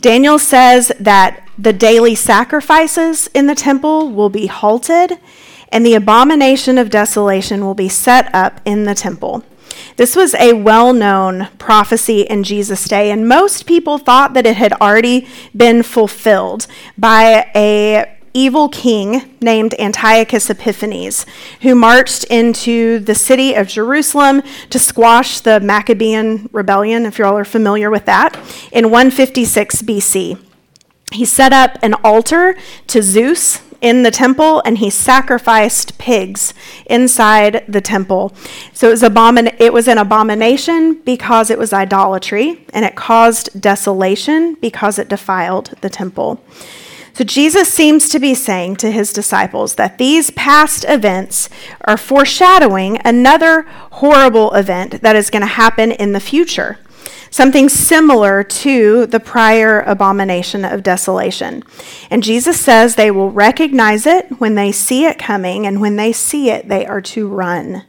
Daniel 0.00 0.38
says 0.38 0.92
that 1.00 1.46
the 1.58 1.72
daily 1.72 2.14
sacrifices 2.14 3.28
in 3.34 3.46
the 3.46 3.54
temple 3.54 4.10
will 4.10 4.30
be 4.30 4.46
halted, 4.46 5.18
and 5.70 5.84
the 5.84 5.94
abomination 5.94 6.78
of 6.78 6.88
desolation 6.88 7.64
will 7.64 7.74
be 7.74 7.88
set 7.88 8.32
up 8.34 8.60
in 8.64 8.84
the 8.84 8.94
temple. 8.94 9.44
This 9.96 10.14
was 10.14 10.34
a 10.34 10.52
well 10.52 10.92
known 10.92 11.48
prophecy 11.58 12.22
in 12.22 12.44
Jesus' 12.44 12.86
day, 12.86 13.10
and 13.10 13.28
most 13.28 13.66
people 13.66 13.98
thought 13.98 14.34
that 14.34 14.46
it 14.46 14.56
had 14.56 14.72
already 14.74 15.26
been 15.56 15.82
fulfilled 15.82 16.66
by 16.96 17.50
a 17.54 18.14
evil 18.34 18.68
king 18.68 19.34
named 19.40 19.74
Antiochus 19.80 20.48
Epiphanes, 20.48 21.26
who 21.62 21.74
marched 21.74 22.24
into 22.24 23.00
the 23.00 23.14
city 23.14 23.54
of 23.54 23.66
Jerusalem 23.66 24.42
to 24.70 24.78
squash 24.78 25.40
the 25.40 25.60
Maccabean 25.60 26.48
rebellion, 26.52 27.06
if 27.06 27.18
you 27.18 27.24
all 27.24 27.36
are 27.36 27.44
familiar 27.44 27.90
with 27.90 28.04
that, 28.04 28.36
in 28.70 28.90
156 28.90 29.82
BC. 29.82 30.38
He 31.12 31.24
set 31.24 31.52
up 31.52 31.78
an 31.82 31.94
altar 32.04 32.56
to 32.88 33.02
Zeus 33.02 33.62
in 33.80 34.02
the 34.02 34.10
temple 34.10 34.60
and 34.64 34.78
he 34.78 34.90
sacrificed 34.90 35.98
pigs 35.98 36.52
inside 36.86 37.64
the 37.68 37.80
temple. 37.80 38.34
So 38.72 38.88
it 38.88 38.92
was, 38.92 39.02
abomin- 39.02 39.56
it 39.58 39.72
was 39.72 39.88
an 39.88 39.98
abomination 39.98 40.94
because 41.04 41.50
it 41.50 41.58
was 41.58 41.72
idolatry 41.72 42.64
and 42.72 42.84
it 42.84 42.96
caused 42.96 43.60
desolation 43.60 44.54
because 44.54 44.98
it 44.98 45.08
defiled 45.08 45.74
the 45.80 45.90
temple. 45.90 46.42
So 47.18 47.24
Jesus 47.24 47.68
seems 47.68 48.08
to 48.10 48.20
be 48.20 48.32
saying 48.32 48.76
to 48.76 48.92
his 48.92 49.12
disciples 49.12 49.74
that 49.74 49.98
these 49.98 50.30
past 50.30 50.84
events 50.86 51.48
are 51.80 51.96
foreshadowing 51.96 53.00
another 53.04 53.62
horrible 53.90 54.54
event 54.54 55.02
that 55.02 55.16
is 55.16 55.28
going 55.28 55.42
to 55.42 55.46
happen 55.46 55.90
in 55.90 56.12
the 56.12 56.20
future. 56.20 56.78
Something 57.30 57.68
similar 57.68 58.42
to 58.42 59.06
the 59.06 59.20
prior 59.20 59.82
abomination 59.82 60.64
of 60.64 60.82
desolation. 60.82 61.62
And 62.10 62.22
Jesus 62.22 62.60
says 62.60 62.94
they 62.94 63.10
will 63.10 63.30
recognize 63.30 64.06
it 64.06 64.40
when 64.40 64.54
they 64.54 64.72
see 64.72 65.04
it 65.04 65.18
coming, 65.18 65.66
and 65.66 65.80
when 65.80 65.96
they 65.96 66.12
see 66.12 66.50
it, 66.50 66.68
they 66.68 66.86
are 66.86 67.02
to 67.02 67.28
run. 67.28 67.84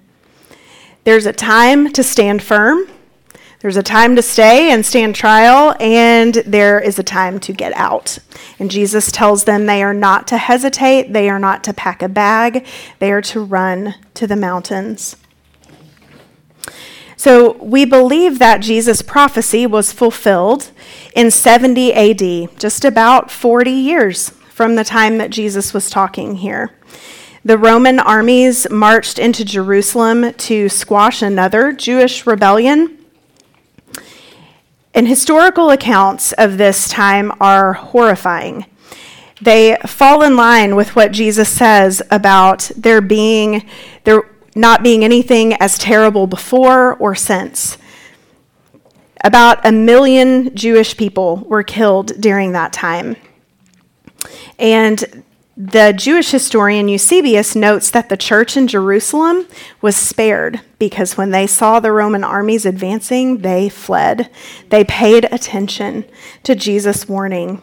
There's 1.04 1.26
a 1.26 1.34
time 1.34 1.92
to 1.94 2.04
stand 2.04 2.44
firm, 2.44 2.88
there's 3.62 3.78
a 3.78 3.84
time 3.84 4.16
to 4.16 4.22
stay 4.22 4.72
and 4.72 4.86
stand 4.86 5.16
trial, 5.16 5.76
and 5.82 6.36
there 6.36 6.80
is 6.80 6.98
a 6.98 7.04
time 7.04 7.42
to 7.42 7.52
get 7.52 7.74
out. 7.74 8.18
And 8.58 8.72
Jesus 8.72 9.12
tells 9.12 9.44
them 9.44 9.66
they 9.66 9.84
are 9.84 9.94
not 9.94 10.28
to 10.30 10.38
hesitate, 10.38 11.12
they 11.12 11.30
are 11.30 11.40
not 11.40 11.64
to 11.66 11.74
pack 11.74 12.02
a 12.02 12.08
bag, 12.08 12.66
they 13.00 13.12
are 13.12 13.22
to 13.24 13.42
run 13.42 13.96
to 14.14 14.28
the 14.28 14.38
mountains. 14.38 15.18
So 17.20 17.58
we 17.62 17.84
believe 17.84 18.40
that 18.40 18.62
Jesus' 18.62 19.02
prophecy 19.02 19.68
was 19.68 19.92
fulfilled 19.92 20.72
in 21.14 21.32
70 21.32 21.94
AD, 21.94 22.58
just 22.58 22.86
about 22.86 23.30
40 23.30 23.72
years 23.72 24.30
from 24.52 24.76
the 24.76 24.86
time 24.86 25.18
that 25.18 25.30
Jesus 25.30 25.74
was 25.74 25.90
talking 25.90 26.36
here. 26.36 26.72
The 27.44 27.58
Roman 27.58 28.00
armies 28.00 28.70
marched 28.70 29.20
into 29.20 29.44
Jerusalem 29.44 30.32
to 30.32 30.70
squash 30.70 31.22
another 31.22 31.74
Jewish 31.74 32.26
rebellion 32.26 32.98
and 34.94 35.06
historical 35.06 35.72
accounts 35.72 36.32
of 36.32 36.58
this 36.58 36.88
time 36.88 37.34
are 37.42 37.74
horrifying. 37.74 38.66
They 39.42 39.76
fall 39.86 40.24
in 40.24 40.38
line 40.38 40.78
with 40.78 40.96
what 40.96 41.12
Jesus 41.12 41.50
says 41.50 42.02
about 42.12 42.72
there 42.78 43.02
being 43.02 43.68
there 44.06 44.24
not 44.60 44.84
being 44.84 45.04
anything 45.04 45.54
as 45.54 45.78
terrible 45.78 46.28
before 46.28 46.96
or 46.96 47.16
since. 47.16 47.78
About 49.24 49.66
a 49.66 49.72
million 49.72 50.56
Jewish 50.56 50.98
people 50.98 51.38
were 51.48 51.64
killed 51.64 52.08
during 52.20 52.52
that 52.52 52.74
time. 52.74 53.16
And 54.58 55.24
the 55.56 55.94
Jewish 55.94 56.32
historian 56.32 56.88
Eusebius 56.88 57.56
notes 57.56 57.92
that 57.92 58.10
the 58.10 58.18
church 58.18 58.56
in 58.56 58.68
Jerusalem 58.68 59.48
was 59.82 59.96
spared 59.96 60.62
because 60.78 61.18
when 61.18 61.32
they 61.32 61.48
saw 61.48 61.80
the 61.80 61.92
Roman 61.92 62.24
armies 62.24 62.66
advancing, 62.66 63.40
they 63.40 63.68
fled. 63.68 64.30
They 64.70 64.84
paid 64.84 65.26
attention 65.26 66.06
to 66.44 66.56
Jesus' 66.56 67.10
warning. 67.10 67.62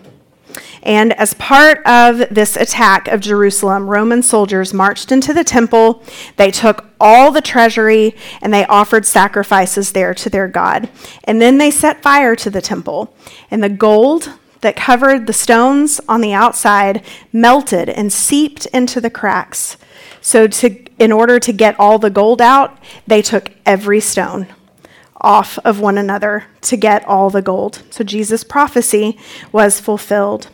And 0.87 1.12
as 1.14 1.35
part 1.35 1.85
of 1.85 2.33
this 2.33 2.57
attack 2.57 3.09
of 3.09 3.20
Jerusalem, 3.20 3.90
Roman 3.90 4.22
soldiers 4.22 4.72
marched 4.72 5.11
into 5.11 5.35
the 5.35 5.42
temple. 5.42 6.01
They 6.37 6.53
took 6.53 6.85
all 7.01 7.33
the 7.33 7.40
treasury 7.40 8.14
and 8.40 8.55
they 8.55 8.64
offered 8.66 9.05
sacrifices 9.05 9.90
there 9.90 10.14
to 10.14 10.31
their 10.31 10.46
God. 10.46 10.88
And 11.25 11.42
then 11.42 11.59
they 11.59 11.72
set 11.72 12.05
fire 12.05 12.37
to 12.37 12.51
the 12.51 12.62
temple. 12.62 13.12
And 13.51 13.64
the 13.64 13.68
gold, 13.68 14.33
that 14.61 14.77
covered 14.77 15.27
the 15.27 15.33
stones 15.33 16.01
on 16.09 16.20
the 16.20 16.33
outside 16.33 17.05
melted 17.33 17.88
and 17.88 18.12
seeped 18.12 18.66
into 18.66 19.01
the 19.01 19.11
cracks. 19.11 19.77
So, 20.20 20.49
to, 20.49 20.85
in 20.99 21.12
order 21.12 21.38
to 21.38 21.53
get 21.53 21.79
all 21.79 21.99
the 21.99 22.11
gold 22.11 22.40
out, 22.40 22.77
they 23.07 23.22
took 23.22 23.51
every 23.64 24.01
stone 24.01 24.46
off 25.20 25.59
of 25.64 25.79
one 25.79 25.99
another 25.99 26.44
to 26.62 26.77
get 26.77 27.05
all 27.07 27.31
the 27.31 27.42
gold. 27.42 27.83
So, 27.90 28.03
Jesus' 28.03 28.42
prophecy 28.44 29.18
was 29.53 29.79
fulfilled. 29.79 30.49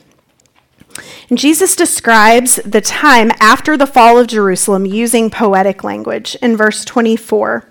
And 1.29 1.39
Jesus 1.39 1.75
describes 1.75 2.57
the 2.57 2.81
time 2.81 3.31
after 3.41 3.77
the 3.77 3.87
fall 3.87 4.19
of 4.19 4.27
Jerusalem 4.27 4.87
using 4.87 5.31
poetic 5.31 5.83
language 5.83 6.37
in 6.43 6.57
verse 6.57 6.85
24. 6.85 7.69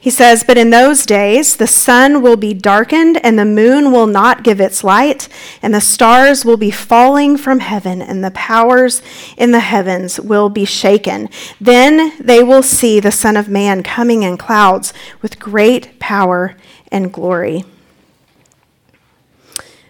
He 0.00 0.10
says, 0.10 0.44
But 0.44 0.56
in 0.56 0.70
those 0.70 1.04
days 1.04 1.56
the 1.56 1.66
sun 1.66 2.22
will 2.22 2.36
be 2.36 2.54
darkened, 2.54 3.18
and 3.24 3.38
the 3.38 3.44
moon 3.44 3.90
will 3.90 4.06
not 4.06 4.44
give 4.44 4.60
its 4.60 4.84
light, 4.84 5.28
and 5.60 5.74
the 5.74 5.80
stars 5.80 6.44
will 6.44 6.56
be 6.56 6.70
falling 6.70 7.36
from 7.36 7.60
heaven, 7.60 8.00
and 8.00 8.24
the 8.24 8.30
powers 8.30 9.02
in 9.36 9.50
the 9.50 9.60
heavens 9.60 10.20
will 10.20 10.48
be 10.48 10.64
shaken. 10.64 11.28
Then 11.60 12.12
they 12.20 12.42
will 12.42 12.62
see 12.62 13.00
the 13.00 13.12
Son 13.12 13.36
of 13.36 13.48
Man 13.48 13.82
coming 13.82 14.22
in 14.22 14.38
clouds 14.38 14.92
with 15.20 15.40
great 15.40 15.98
power 15.98 16.56
and 16.92 17.12
glory. 17.12 17.64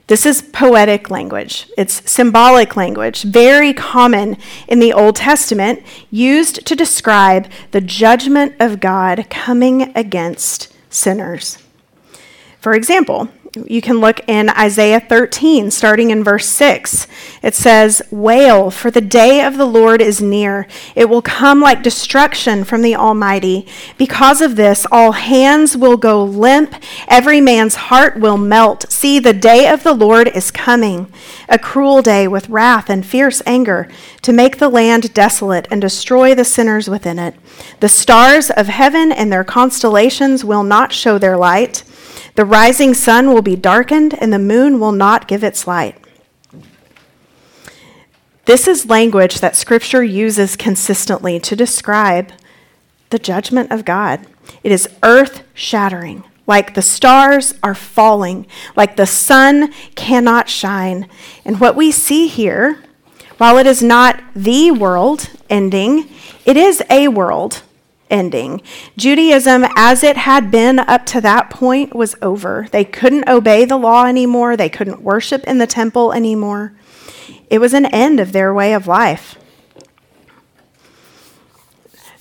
This 0.09 0.25
is 0.25 0.41
poetic 0.41 1.11
language. 1.11 1.71
It's 1.77 2.11
symbolic 2.11 2.77
language, 2.77 3.25
very 3.25 3.75
common 3.75 4.39
in 4.67 4.79
the 4.79 4.93
Old 4.93 5.17
Testament, 5.17 5.83
used 6.11 6.67
to 6.67 6.75
describe 6.75 7.47
the 7.73 7.83
judgment 7.83 8.55
of 8.59 8.81
God 8.81 9.27
coming 9.29 9.93
against 9.95 10.75
sinners. 10.89 11.59
For 12.59 12.75
example, 12.75 13.29
you 13.67 13.81
can 13.81 14.01
look 14.01 14.21
in 14.29 14.51
Isaiah 14.51 15.01
13, 15.01 15.71
starting 15.71 16.11
in 16.11 16.25
verse 16.25 16.47
6. 16.49 17.07
It 17.43 17.55
says, 17.55 18.03
Wail, 18.11 18.71
for 18.71 18.91
the 18.91 19.01
day 19.01 19.45
of 19.45 19.57
the 19.57 19.67
Lord 19.67 20.01
is 20.01 20.21
near. 20.21 20.67
It 20.95 21.09
will 21.09 21.23
come 21.23 21.61
like 21.61 21.83
destruction 21.83 22.65
from 22.65 22.83
the 22.83 22.97
Almighty. 22.97 23.67
Because 23.97 24.41
of 24.41 24.57
this, 24.57 24.87
all 24.93 25.13
hands 25.13 25.77
will 25.77 25.97
go 25.97 26.23
limp, 26.25 26.75
every 27.09 27.41
man's 27.41 27.75
heart 27.75 28.19
will 28.19 28.39
melt. 28.39 28.88
See, 28.99 29.21
the 29.21 29.33
day 29.33 29.69
of 29.69 29.85
the 29.85 29.93
Lord 29.95 30.27
is 30.27 30.51
coming, 30.51 31.07
a 31.49 31.57
cruel 31.57 32.03
day 32.03 32.27
with 32.27 32.49
wrath 32.49 32.91
and 32.91 33.07
fierce 33.07 33.41
anger, 33.47 33.89
to 34.23 34.33
make 34.33 34.59
the 34.59 34.69
land 34.69 35.15
desolate 35.15 35.69
and 35.71 35.81
destroy 35.81 36.35
the 36.35 36.45
sinners 36.45 36.91
within 36.91 37.17
it. 37.17 37.37
The 37.79 37.89
stars 37.89 38.51
of 38.51 38.67
heaven 38.67 39.13
and 39.13 39.33
their 39.33 39.45
constellations 39.45 40.45
will 40.45 40.65
not 40.65 40.93
show 40.93 41.17
their 41.17 41.37
light. 41.37 41.85
The 42.35 42.45
rising 42.45 42.93
sun 42.93 43.33
will 43.33 43.41
be 43.41 43.55
darkened, 43.55 44.21
and 44.21 44.33
the 44.33 44.39
moon 44.41 44.81
will 44.81 44.91
not 44.91 45.29
give 45.29 45.45
its 45.45 45.69
light. 45.69 45.95
This 48.47 48.67
is 48.67 48.87
language 48.87 49.39
that 49.39 49.55
Scripture 49.55 50.03
uses 50.03 50.57
consistently 50.57 51.39
to 51.39 51.55
describe 51.55 52.33
the 53.11 53.21
judgment 53.21 53.71
of 53.71 53.85
God. 53.85 54.27
It 54.65 54.73
is 54.73 54.89
earth 55.05 55.45
shattering, 55.55 56.25
like 56.49 56.75
the 56.75 56.83
stars 56.83 57.55
are 57.63 57.75
falling, 57.75 58.47
like 58.75 58.97
the 58.97 59.07
sun 59.07 59.73
cannot 59.95 60.49
shine. 60.49 61.09
And 61.45 61.61
what 61.61 61.77
we 61.77 61.93
see 61.93 62.27
here, 62.27 62.83
while 63.37 63.59
it 63.59 63.67
is 63.67 63.83
not 63.83 64.21
the 64.35 64.73
world 64.73 65.31
ending, 65.49 66.09
it 66.45 66.57
is 66.57 66.83
a 66.91 67.07
world 67.09 67.63
ending. 68.11 68.63
Judaism, 68.97 69.67
as 69.77 70.03
it 70.03 70.17
had 70.17 70.51
been 70.51 70.79
up 70.79 71.05
to 71.07 71.21
that 71.21 71.51
point, 71.51 71.95
was 71.95 72.17
over. 72.23 72.67
They 72.73 72.85
couldn't 72.85 73.29
obey 73.29 73.67
the 73.67 73.77
law 73.77 74.07
anymore, 74.07 74.57
they 74.57 74.71
couldn't 74.71 75.03
worship 75.03 75.45
in 75.45 75.59
the 75.59 75.67
temple 75.67 76.13
anymore. 76.13 76.73
It 77.51 77.61
was 77.61 77.75
an 77.75 77.87
end 77.87 78.21
of 78.21 78.33
their 78.33 78.53
way 78.55 78.73
of 78.73 78.87
life. 78.87 79.37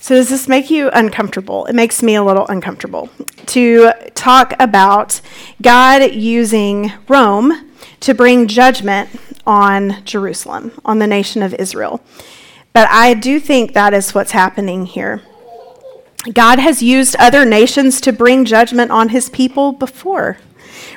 So, 0.08 0.14
does 0.14 0.30
this 0.30 0.48
make 0.48 0.70
you 0.70 0.88
uncomfortable? 0.94 1.66
It 1.66 1.74
makes 1.74 2.02
me 2.02 2.14
a 2.14 2.24
little 2.24 2.46
uncomfortable 2.46 3.10
to 3.44 3.92
talk 4.14 4.54
about 4.58 5.20
God 5.60 6.14
using 6.14 6.92
Rome 7.08 7.68
to 8.00 8.14
bring 8.14 8.46
judgment 8.48 9.10
on 9.46 10.02
Jerusalem, 10.06 10.72
on 10.82 10.98
the 10.98 11.06
nation 11.06 11.42
of 11.42 11.52
Israel. 11.52 12.00
But 12.72 12.88
I 12.90 13.12
do 13.12 13.38
think 13.38 13.74
that 13.74 13.92
is 13.92 14.14
what's 14.14 14.30
happening 14.30 14.86
here. 14.86 15.20
God 16.32 16.58
has 16.58 16.82
used 16.82 17.14
other 17.16 17.44
nations 17.44 18.00
to 18.00 18.10
bring 18.10 18.46
judgment 18.46 18.90
on 18.90 19.10
his 19.10 19.28
people 19.28 19.72
before. 19.72 20.38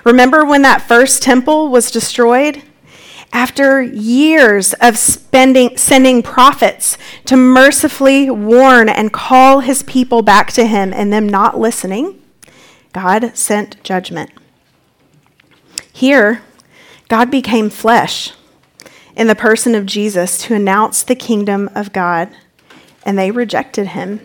Remember 0.05 0.45
when 0.45 0.61
that 0.61 0.83
first 0.83 1.21
temple 1.21 1.67
was 1.67 1.91
destroyed? 1.91 2.63
After 3.33 3.81
years 3.81 4.73
of 4.73 4.97
spending, 4.97 5.77
sending 5.77 6.21
prophets 6.21 6.97
to 7.25 7.37
mercifully 7.37 8.29
warn 8.29 8.89
and 8.89 9.13
call 9.13 9.61
his 9.61 9.83
people 9.83 10.21
back 10.21 10.51
to 10.53 10.65
him 10.65 10.91
and 10.93 11.13
them 11.13 11.29
not 11.29 11.57
listening, 11.57 12.21
God 12.93 13.35
sent 13.37 13.81
judgment. 13.83 14.31
Here, 15.93 16.41
God 17.07 17.31
became 17.31 17.69
flesh 17.69 18.33
in 19.15 19.27
the 19.27 19.35
person 19.35 19.75
of 19.75 19.85
Jesus 19.85 20.37
to 20.39 20.55
announce 20.55 21.03
the 21.03 21.15
kingdom 21.15 21.69
of 21.73 21.93
God, 21.93 22.29
and 23.05 23.17
they 23.17 23.31
rejected 23.31 23.87
him. 23.87 24.19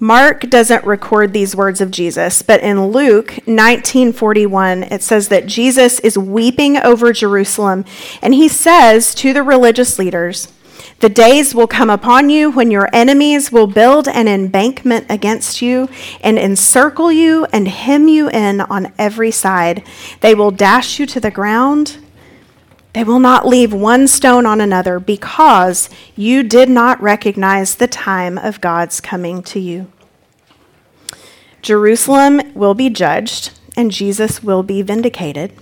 Mark 0.00 0.48
doesn't 0.48 0.84
record 0.84 1.32
these 1.32 1.56
words 1.56 1.80
of 1.80 1.90
Jesus, 1.90 2.42
but 2.42 2.60
in 2.60 2.88
Luke 2.88 3.30
1941 3.46 4.84
it 4.84 5.02
says 5.02 5.28
that 5.28 5.46
Jesus 5.46 5.98
is 6.00 6.16
weeping 6.16 6.76
over 6.76 7.12
Jerusalem 7.12 7.84
and 8.22 8.32
he 8.32 8.48
says 8.48 9.12
to 9.16 9.32
the 9.32 9.42
religious 9.42 9.98
leaders, 9.98 10.52
the 11.00 11.08
days 11.08 11.54
will 11.54 11.66
come 11.66 11.90
upon 11.90 12.28
you 12.28 12.50
when 12.50 12.70
your 12.70 12.88
enemies 12.92 13.52
will 13.52 13.66
build 13.66 14.08
an 14.08 14.26
embankment 14.26 15.06
against 15.08 15.62
you 15.62 15.88
and 16.20 16.38
encircle 16.38 17.12
you 17.12 17.46
and 17.52 17.68
hem 17.68 18.08
you 18.08 18.28
in 18.30 18.60
on 18.62 18.92
every 18.98 19.30
side. 19.30 19.84
They 20.20 20.34
will 20.34 20.50
dash 20.50 20.98
you 20.98 21.06
to 21.06 21.20
the 21.20 21.30
ground. 21.30 21.98
They 22.94 23.04
will 23.04 23.20
not 23.20 23.46
leave 23.46 23.72
one 23.72 24.08
stone 24.08 24.46
on 24.46 24.60
another 24.60 24.98
because 24.98 25.90
you 26.16 26.42
did 26.42 26.68
not 26.68 27.00
recognize 27.02 27.74
the 27.74 27.86
time 27.86 28.38
of 28.38 28.60
God's 28.60 29.00
coming 29.00 29.42
to 29.44 29.60
you. 29.60 29.92
Jerusalem 31.60 32.40
will 32.54 32.74
be 32.74 32.88
judged, 32.88 33.50
and 33.76 33.90
Jesus 33.90 34.42
will 34.42 34.62
be 34.62 34.80
vindicated. 34.80 35.52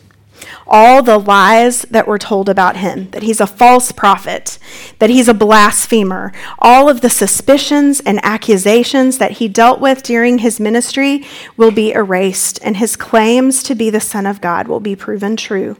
All 0.68 1.02
the 1.02 1.18
lies 1.18 1.82
that 1.82 2.06
were 2.06 2.18
told 2.18 2.48
about 2.48 2.76
him, 2.76 3.10
that 3.10 3.22
he's 3.22 3.40
a 3.40 3.46
false 3.46 3.90
prophet, 3.90 4.58
that 4.98 5.10
he's 5.10 5.28
a 5.28 5.34
blasphemer, 5.34 6.32
all 6.58 6.88
of 6.88 7.00
the 7.00 7.10
suspicions 7.10 8.00
and 8.00 8.20
accusations 8.22 9.18
that 9.18 9.32
he 9.32 9.48
dealt 9.48 9.80
with 9.80 10.02
during 10.02 10.38
his 10.38 10.60
ministry 10.60 11.24
will 11.56 11.70
be 11.70 11.92
erased, 11.92 12.60
and 12.62 12.76
his 12.76 12.96
claims 12.96 13.62
to 13.64 13.74
be 13.74 13.90
the 13.90 14.00
Son 14.00 14.26
of 14.26 14.40
God 14.40 14.68
will 14.68 14.80
be 14.80 14.94
proven 14.94 15.36
true 15.36 15.76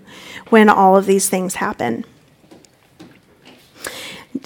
when 0.49 0.69
all 0.69 0.97
of 0.97 1.07
these 1.07 1.29
things 1.29 1.57
happen. 1.57 2.05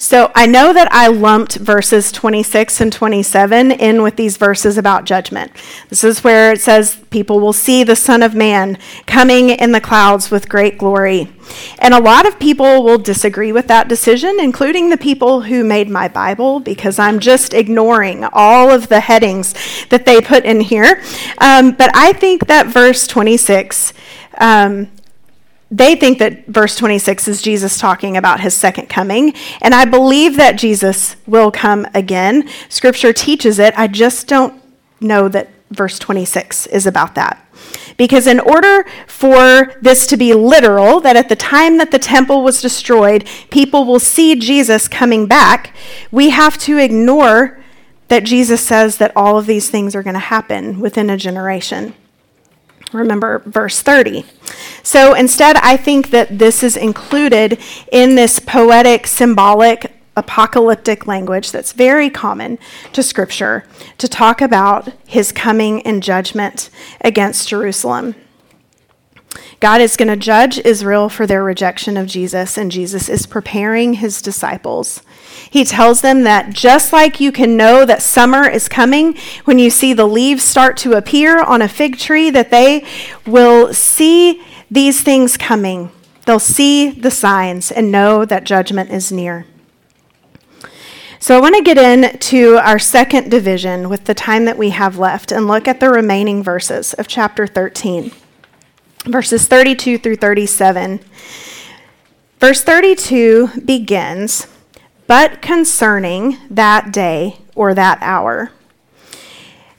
So 0.01 0.31
I 0.33 0.47
know 0.47 0.73
that 0.73 0.91
I 0.91 1.07
lumped 1.07 1.57
verses 1.57 2.11
26 2.11 2.81
and 2.81 2.91
27 2.91 3.71
in 3.71 4.01
with 4.01 4.15
these 4.15 4.37
verses 4.37 4.77
about 4.77 5.05
judgment. 5.05 5.51
This 5.89 6.03
is 6.03 6.23
where 6.23 6.53
it 6.53 6.61
says, 6.61 6.95
People 7.11 7.39
will 7.39 7.53
see 7.53 7.83
the 7.83 7.95
Son 7.95 8.23
of 8.23 8.33
Man 8.33 8.77
coming 9.05 9.49
in 9.49 9.73
the 9.73 9.81
clouds 9.81 10.31
with 10.31 10.49
great 10.49 10.77
glory. 10.77 11.31
And 11.77 11.93
a 11.93 12.01
lot 12.01 12.25
of 12.25 12.39
people 12.39 12.83
will 12.83 12.97
disagree 12.97 13.51
with 13.51 13.67
that 13.67 13.87
decision, 13.87 14.39
including 14.39 14.89
the 14.89 14.97
people 14.97 15.41
who 15.41 15.63
made 15.63 15.89
my 15.89 16.07
Bible, 16.07 16.59
because 16.59 16.97
I'm 16.97 17.19
just 17.19 17.53
ignoring 17.53 18.23
all 18.33 18.71
of 18.71 18.87
the 18.87 19.01
headings 19.01 19.53
that 19.89 20.05
they 20.05 20.21
put 20.21 20.45
in 20.45 20.61
here. 20.61 21.03
Um, 21.37 21.71
but 21.71 21.91
I 21.93 22.13
think 22.13 22.47
that 22.47 22.67
verse 22.67 23.05
26 23.05 23.93
um, 24.39 24.89
they 25.71 25.95
think 25.95 26.19
that 26.19 26.45
verse 26.47 26.75
26 26.75 27.29
is 27.29 27.41
Jesus 27.41 27.79
talking 27.79 28.17
about 28.17 28.41
his 28.41 28.53
second 28.53 28.89
coming. 28.89 29.33
And 29.61 29.73
I 29.73 29.85
believe 29.85 30.35
that 30.35 30.57
Jesus 30.57 31.15
will 31.25 31.49
come 31.49 31.87
again. 31.93 32.49
Scripture 32.67 33.13
teaches 33.13 33.57
it. 33.57 33.73
I 33.77 33.87
just 33.87 34.27
don't 34.27 34.61
know 34.99 35.29
that 35.29 35.49
verse 35.71 35.97
26 35.97 36.67
is 36.67 36.85
about 36.85 37.15
that. 37.15 37.47
Because 37.95 38.27
in 38.27 38.41
order 38.41 38.85
for 39.07 39.75
this 39.81 40.05
to 40.07 40.17
be 40.17 40.33
literal, 40.33 40.99
that 41.01 41.15
at 41.15 41.29
the 41.29 41.35
time 41.37 41.77
that 41.77 41.91
the 41.91 41.99
temple 41.99 42.43
was 42.43 42.61
destroyed, 42.61 43.25
people 43.49 43.85
will 43.85 43.99
see 43.99 44.35
Jesus 44.35 44.89
coming 44.89 45.25
back, 45.25 45.73
we 46.11 46.31
have 46.31 46.57
to 46.59 46.77
ignore 46.77 47.61
that 48.09 48.25
Jesus 48.25 48.59
says 48.59 48.97
that 48.97 49.15
all 49.15 49.37
of 49.37 49.45
these 49.45 49.69
things 49.69 49.95
are 49.95 50.03
going 50.03 50.15
to 50.15 50.19
happen 50.19 50.81
within 50.81 51.09
a 51.09 51.15
generation. 51.15 51.93
Remember 52.93 53.39
verse 53.45 53.81
30. 53.81 54.25
So 54.83 55.13
instead, 55.13 55.55
I 55.57 55.77
think 55.77 56.09
that 56.09 56.39
this 56.39 56.63
is 56.63 56.75
included 56.75 57.59
in 57.91 58.15
this 58.15 58.39
poetic, 58.39 59.07
symbolic, 59.07 59.93
apocalyptic 60.17 61.07
language 61.07 61.51
that's 61.51 61.71
very 61.71 62.09
common 62.09 62.59
to 62.93 63.01
Scripture 63.01 63.65
to 63.97 64.07
talk 64.07 64.41
about 64.41 64.89
his 65.07 65.31
coming 65.31 65.81
and 65.83 66.03
judgment 66.03 66.69
against 67.01 67.47
Jerusalem. 67.47 68.15
God 69.59 69.81
is 69.81 69.97
going 69.97 70.07
to 70.07 70.15
judge 70.15 70.59
Israel 70.59 71.09
for 71.09 71.27
their 71.27 71.43
rejection 71.43 71.97
of 71.97 72.07
Jesus, 72.07 72.57
and 72.57 72.71
Jesus 72.71 73.09
is 73.09 73.25
preparing 73.25 73.95
his 73.95 74.21
disciples 74.21 75.01
he 75.49 75.65
tells 75.65 76.01
them 76.01 76.23
that 76.23 76.51
just 76.51 76.93
like 76.93 77.19
you 77.19 77.31
can 77.31 77.57
know 77.57 77.85
that 77.85 78.01
summer 78.01 78.47
is 78.47 78.69
coming 78.69 79.17
when 79.45 79.59
you 79.59 79.69
see 79.69 79.93
the 79.93 80.07
leaves 80.07 80.43
start 80.43 80.77
to 80.77 80.93
appear 80.93 81.41
on 81.41 81.61
a 81.61 81.67
fig 81.67 81.97
tree, 81.97 82.29
that 82.29 82.51
they 82.51 82.85
will 83.25 83.73
see 83.73 84.41
these 84.69 85.01
things 85.01 85.37
coming. 85.37 85.91
They'll 86.25 86.39
see 86.39 86.91
the 86.91 87.11
signs 87.11 87.71
and 87.71 87.91
know 87.91 88.23
that 88.25 88.43
judgment 88.43 88.91
is 88.91 89.11
near. 89.11 89.45
So, 91.19 91.37
I 91.37 91.41
want 91.41 91.55
to 91.55 91.61
get 91.61 91.77
into 91.77 92.57
our 92.57 92.79
second 92.79 93.29
division 93.29 93.89
with 93.89 94.05
the 94.05 94.15
time 94.15 94.45
that 94.45 94.57
we 94.57 94.71
have 94.71 94.97
left 94.97 95.31
and 95.31 95.47
look 95.47 95.67
at 95.67 95.79
the 95.79 95.89
remaining 95.89 96.41
verses 96.41 96.93
of 96.93 97.07
chapter 97.07 97.45
13, 97.45 98.11
verses 99.05 99.47
32 99.47 99.97
through 99.97 100.15
37. 100.17 100.99
Verse 102.39 102.63
32 102.63 103.49
begins 103.65 104.47
but 105.07 105.41
concerning 105.41 106.37
that 106.49 106.93
day 106.93 107.37
or 107.53 107.73
that 107.73 107.97
hour. 108.01 108.49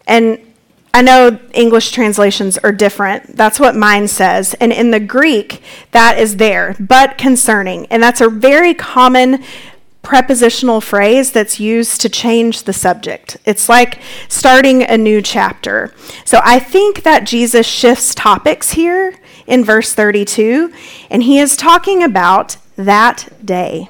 And 0.07 0.39
I 0.93 1.01
know 1.01 1.39
English 1.55 1.91
translations 1.91 2.59
are 2.59 2.71
different. 2.71 3.35
That's 3.35 3.59
what 3.59 3.75
mine 3.75 4.09
says. 4.09 4.53
And 4.61 4.73
in 4.73 4.91
the 4.91 5.01
Greek, 5.01 5.63
that 5.93 6.19
is 6.19 6.37
there, 6.37 6.77
but 6.79 7.17
concerning. 7.17 7.87
And 7.87 8.03
that's 8.03 8.21
a 8.21 8.29
very 8.29 8.75
common 8.75 9.43
prepositional 10.03 10.81
phrase 10.81 11.33
that's 11.33 11.61
used 11.61 12.01
to 12.01 12.09
change 12.09 12.65
the 12.65 12.73
subject. 12.73 13.37
It's 13.45 13.69
like 13.69 14.01
starting 14.29 14.83
a 14.83 14.99
new 14.99 15.23
chapter. 15.23 15.95
So 16.25 16.41
I 16.45 16.59
think 16.59 17.05
that 17.05 17.25
Jesus 17.25 17.67
shifts 17.67 18.15
topics 18.15 18.73
here 18.73 19.15
in 19.47 19.65
verse 19.65 19.95
32, 19.95 20.73
and 21.11 21.23
he 21.23 21.39
is 21.39 21.57
talking 21.57 22.03
about 22.03 22.57
that 22.77 23.29
day. 23.45 23.89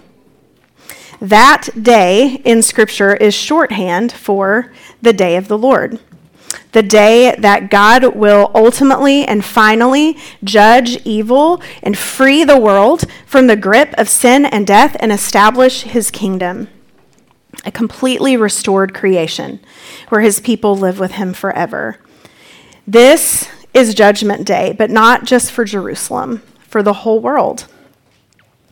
That 1.20 1.68
day 1.80 2.42
in 2.44 2.62
Scripture 2.62 3.14
is 3.14 3.34
shorthand 3.34 4.12
for 4.12 4.72
the 5.00 5.12
day 5.12 5.36
of 5.36 5.48
the 5.48 5.58
Lord. 5.58 6.00
The 6.72 6.82
day 6.82 7.34
that 7.38 7.70
God 7.70 8.16
will 8.16 8.50
ultimately 8.54 9.24
and 9.24 9.44
finally 9.44 10.16
judge 10.44 10.96
evil 11.04 11.62
and 11.82 11.96
free 11.96 12.44
the 12.44 12.58
world 12.58 13.04
from 13.26 13.46
the 13.46 13.56
grip 13.56 13.94
of 13.98 14.08
sin 14.08 14.44
and 14.44 14.66
death 14.66 14.96
and 15.00 15.12
establish 15.12 15.82
his 15.82 16.10
kingdom. 16.10 16.68
A 17.64 17.70
completely 17.70 18.36
restored 18.36 18.94
creation 18.94 19.60
where 20.08 20.20
his 20.20 20.40
people 20.40 20.76
live 20.76 20.98
with 20.98 21.12
him 21.12 21.32
forever. 21.32 21.98
This 22.86 23.48
is 23.74 23.94
Judgment 23.94 24.46
Day, 24.46 24.74
but 24.76 24.90
not 24.90 25.24
just 25.24 25.52
for 25.52 25.64
Jerusalem, 25.64 26.42
for 26.60 26.82
the 26.82 26.92
whole 26.92 27.20
world. 27.20 27.66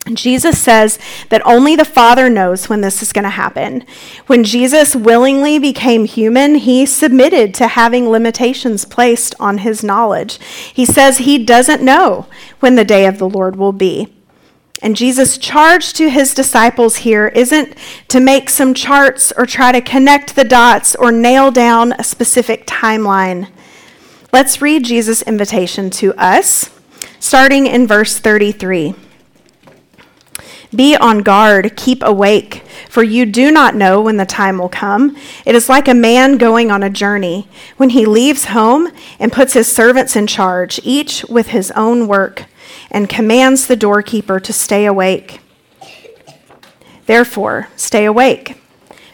Jesus 0.07 0.59
says 0.59 0.97
that 1.29 1.45
only 1.45 1.75
the 1.75 1.85
Father 1.85 2.27
knows 2.27 2.67
when 2.67 2.81
this 2.81 3.03
is 3.03 3.13
going 3.13 3.23
to 3.23 3.29
happen. 3.29 3.85
When 4.25 4.43
Jesus 4.43 4.95
willingly 4.95 5.59
became 5.59 6.05
human, 6.05 6.55
he 6.55 6.87
submitted 6.87 7.53
to 7.55 7.67
having 7.67 8.09
limitations 8.09 8.83
placed 8.83 9.35
on 9.39 9.59
his 9.59 9.83
knowledge. 9.83 10.39
He 10.73 10.85
says 10.85 11.19
he 11.19 11.37
doesn't 11.37 11.83
know 11.83 12.25
when 12.61 12.75
the 12.75 12.83
day 12.83 13.05
of 13.05 13.19
the 13.19 13.29
Lord 13.29 13.55
will 13.55 13.73
be. 13.73 14.11
And 14.81 14.95
Jesus' 14.95 15.37
charge 15.37 15.93
to 15.93 16.09
his 16.09 16.33
disciples 16.33 16.97
here 16.97 17.27
isn't 17.27 17.75
to 18.07 18.19
make 18.19 18.49
some 18.49 18.73
charts 18.73 19.31
or 19.37 19.45
try 19.45 19.71
to 19.71 19.81
connect 19.81 20.35
the 20.35 20.43
dots 20.43 20.95
or 20.95 21.11
nail 21.11 21.51
down 21.51 21.93
a 21.93 22.03
specific 22.03 22.65
timeline. 22.65 23.49
Let's 24.33 24.63
read 24.63 24.83
Jesus' 24.83 25.21
invitation 25.21 25.91
to 25.91 26.15
us, 26.15 26.71
starting 27.19 27.67
in 27.67 27.85
verse 27.85 28.17
33. 28.17 28.95
Be 30.73 30.95
on 30.95 31.19
guard, 31.19 31.75
keep 31.75 32.01
awake, 32.01 32.63
for 32.87 33.03
you 33.03 33.25
do 33.25 33.51
not 33.51 33.75
know 33.75 33.99
when 33.99 34.15
the 34.15 34.25
time 34.25 34.57
will 34.57 34.69
come. 34.69 35.17
It 35.45 35.53
is 35.53 35.67
like 35.67 35.89
a 35.89 35.93
man 35.93 36.37
going 36.37 36.71
on 36.71 36.81
a 36.81 36.89
journey, 36.89 37.49
when 37.75 37.89
he 37.89 38.05
leaves 38.05 38.45
home 38.45 38.89
and 39.19 39.33
puts 39.33 39.51
his 39.51 39.69
servants 39.69 40.15
in 40.15 40.27
charge, 40.27 40.79
each 40.83 41.25
with 41.25 41.47
his 41.47 41.71
own 41.71 42.07
work, 42.07 42.45
and 42.89 43.09
commands 43.09 43.67
the 43.67 43.75
doorkeeper 43.75 44.39
to 44.39 44.53
stay 44.53 44.85
awake. 44.85 45.41
Therefore, 47.05 47.67
stay 47.75 48.05
awake. 48.05 48.57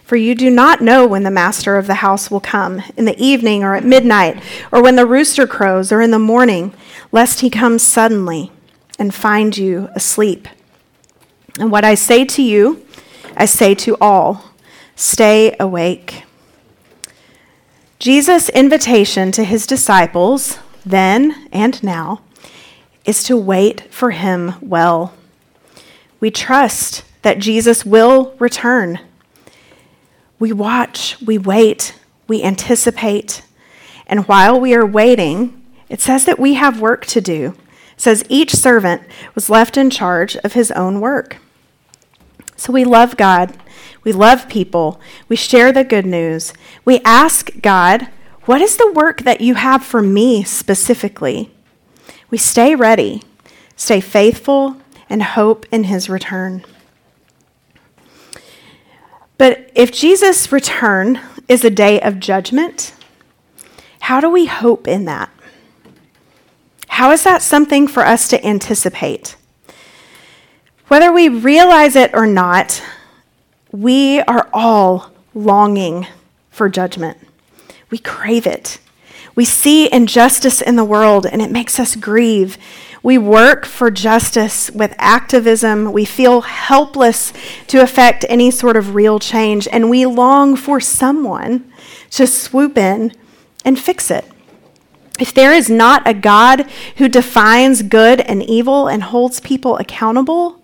For 0.04 0.16
you 0.16 0.36
do 0.36 0.52
not 0.52 0.80
know 0.80 1.08
when 1.08 1.24
the 1.24 1.32
master 1.32 1.76
of 1.76 1.88
the 1.88 1.96
house 1.96 2.30
will 2.30 2.40
come, 2.40 2.84
in 2.96 3.06
the 3.06 3.20
evening 3.20 3.64
or 3.64 3.74
at 3.74 3.84
midnight, 3.84 4.42
or 4.72 4.84
when 4.84 4.96
the 4.96 5.08
rooster 5.08 5.48
crows, 5.48 5.92
or 5.92 6.02
in 6.02 6.12
the 6.12 6.20
morning, 6.20 6.74
lest 7.12 7.40
he 7.40 7.50
come 7.50 7.80
suddenly 7.80 8.52
and 9.00 9.14
find 9.14 9.58
you 9.58 9.90
asleep. 9.96 10.48
And 11.60 11.72
what 11.72 11.84
I 11.84 11.96
say 11.96 12.26
to 12.26 12.42
you, 12.42 12.86
I 13.36 13.46
say 13.46 13.74
to 13.76 13.98
all 14.00 14.44
stay 14.96 15.56
awake. 15.60 16.24
Jesus' 18.00 18.50
invitation 18.50 19.32
to 19.32 19.44
his 19.44 19.66
disciples, 19.66 20.60
then 20.86 21.48
and 21.52 21.82
now, 21.84 22.22
is 23.06 23.24
to 23.24 23.38
wait 23.38 23.92
for 23.92 24.12
him 24.12 24.54
well. 24.62 25.14
We 26.20 26.30
trust 26.30 27.04
that 27.22 27.40
Jesus 27.40 27.86
will 27.86 28.36
return. 28.40 29.00
We 30.40 30.54
watch, 30.54 31.20
we 31.22 31.38
wait, 31.38 31.96
we 32.28 32.44
anticipate. 32.44 33.44
And 34.06 34.28
while 34.28 34.60
we 34.60 34.76
are 34.76 34.86
waiting, 34.86 35.62
it 35.90 36.02
says 36.02 36.26
that 36.26 36.40
we 36.40 36.54
have 36.56 36.82
work 36.82 37.06
to 37.08 37.22
do. 37.22 37.56
It 37.94 38.02
says 38.02 38.24
each 38.30 38.54
servant 38.54 39.02
was 39.34 39.50
left 39.50 39.78
in 39.78 39.90
charge 39.90 40.36
of 40.38 40.54
his 40.54 40.72
own 40.72 41.00
work. 41.00 41.38
So 42.58 42.74
we 42.74 42.84
love 42.84 43.16
God. 43.16 43.56
We 44.04 44.12
love 44.12 44.50
people. 44.50 45.00
We 45.30 45.36
share 45.36 45.72
the 45.72 45.84
good 45.84 46.06
news. 46.06 46.54
We 46.84 47.00
ask 47.06 47.62
God, 47.62 48.10
What 48.46 48.62
is 48.62 48.78
the 48.78 48.92
work 48.92 49.22
that 49.22 49.42
you 49.42 49.56
have 49.56 49.84
for 49.84 50.02
me 50.02 50.44
specifically? 50.44 51.52
We 52.30 52.38
stay 52.38 52.76
ready, 52.76 53.24
stay 53.76 54.02
faithful, 54.02 54.78
and 55.10 55.24
hope 55.24 55.66
in 55.72 55.86
his 55.86 56.10
return. 56.10 56.66
But 59.38 59.70
if 59.76 59.92
Jesus' 59.92 60.52
return 60.52 61.22
is 61.48 61.64
a 61.64 61.70
day 61.70 62.02
of 62.02 62.20
judgment, 62.20 62.94
how 64.02 64.20
do 64.20 64.30
we 64.30 64.48
hope 64.48 64.88
in 64.88 65.06
that? 65.06 65.30
How 66.88 67.12
is 67.12 67.24
that 67.24 67.42
something 67.42 67.88
for 67.88 68.06
us 68.06 68.28
to 68.30 68.46
anticipate? 68.46 69.36
Whether 70.88 71.12
we 71.12 71.28
realize 71.28 71.98
it 71.98 72.12
or 72.14 72.26
not, 72.26 72.82
we 73.72 74.22
are 74.22 74.48
all 74.54 75.12
longing 75.34 76.08
for 76.50 76.70
judgment. 76.70 77.18
We 77.90 77.98
crave 77.98 78.48
it. 78.48 78.80
We 79.36 79.44
see 79.44 79.92
injustice 79.92 80.62
in 80.62 80.78
the 80.78 80.86
world 80.86 81.26
and 81.26 81.42
it 81.42 81.52
makes 81.52 81.78
us 81.78 81.98
grieve. 81.98 82.58
We 83.04 83.18
work 83.18 83.66
for 83.66 83.92
justice 83.92 84.72
with 84.72 84.96
activism. 84.98 85.92
We 85.92 86.06
feel 86.06 86.42
helpless 86.42 87.34
to 87.68 87.82
affect 87.82 88.26
any 88.30 88.50
sort 88.50 88.76
of 88.76 88.96
real 88.96 89.20
change, 89.20 89.68
and 89.72 89.90
we 89.90 90.06
long 90.06 90.56
for 90.56 90.80
someone 90.80 91.72
to 92.12 92.26
swoop 92.26 92.78
in 92.78 93.14
and 93.64 93.80
fix 93.80 94.10
it. 94.10 94.26
If 95.20 95.34
there 95.34 95.54
is 95.54 95.70
not 95.70 96.08
a 96.08 96.14
God 96.14 96.70
who 96.98 97.08
defines 97.08 97.82
good 97.82 98.20
and 98.22 98.42
evil 98.44 98.88
and 98.88 99.04
holds 99.04 99.40
people 99.40 99.78
accountable, 99.78 100.62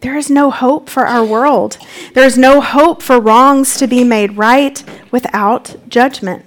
there 0.00 0.16
is 0.16 0.30
no 0.30 0.50
hope 0.50 0.88
for 0.88 1.06
our 1.06 1.24
world. 1.24 1.78
There 2.14 2.24
is 2.24 2.38
no 2.38 2.60
hope 2.60 3.02
for 3.02 3.20
wrongs 3.20 3.76
to 3.76 3.86
be 3.86 4.02
made 4.02 4.36
right 4.36 4.82
without 5.10 5.76
judgment. 5.88 6.46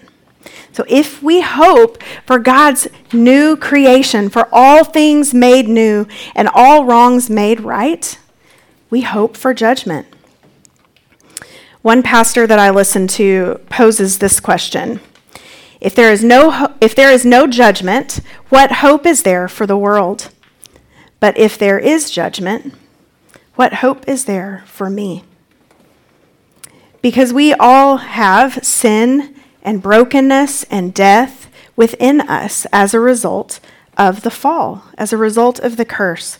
So, 0.71 0.83
if 0.87 1.21
we 1.21 1.41
hope 1.41 2.01
for 2.25 2.39
God's 2.39 2.87
new 3.13 3.55
creation, 3.55 4.29
for 4.29 4.49
all 4.51 4.83
things 4.83 5.33
made 5.33 5.67
new 5.67 6.07
and 6.35 6.49
all 6.51 6.83
wrongs 6.83 7.29
made 7.29 7.61
right, 7.61 8.17
we 8.89 9.01
hope 9.01 9.37
for 9.37 9.53
judgment. 9.53 10.07
One 11.83 12.01
pastor 12.01 12.47
that 12.47 12.59
I 12.59 12.71
listened 12.71 13.09
to 13.11 13.59
poses 13.69 14.17
this 14.17 14.39
question 14.39 14.99
If 15.79 15.93
there 15.93 16.11
is 16.11 16.23
no, 16.23 16.49
ho- 16.49 16.73
if 16.81 16.95
there 16.95 17.11
is 17.11 17.23
no 17.23 17.45
judgment, 17.45 18.19
what 18.49 18.71
hope 18.71 19.05
is 19.05 19.21
there 19.21 19.47
for 19.47 19.67
the 19.67 19.77
world? 19.77 20.31
But 21.19 21.37
if 21.37 21.57
there 21.57 21.77
is 21.77 22.09
judgment, 22.09 22.73
what 23.55 23.75
hope 23.75 24.07
is 24.07 24.25
there 24.25 24.63
for 24.65 24.89
me? 24.89 25.23
Because 27.01 27.33
we 27.33 27.53
all 27.53 27.97
have 27.97 28.63
sin 28.65 29.35
and 29.61 29.81
brokenness 29.81 30.63
and 30.65 30.93
death 30.93 31.49
within 31.75 32.21
us 32.21 32.65
as 32.71 32.93
a 32.93 32.99
result 32.99 33.59
of 33.97 34.21
the 34.21 34.31
fall, 34.31 34.85
as 34.97 35.13
a 35.13 35.17
result 35.17 35.59
of 35.59 35.77
the 35.77 35.85
curse, 35.85 36.39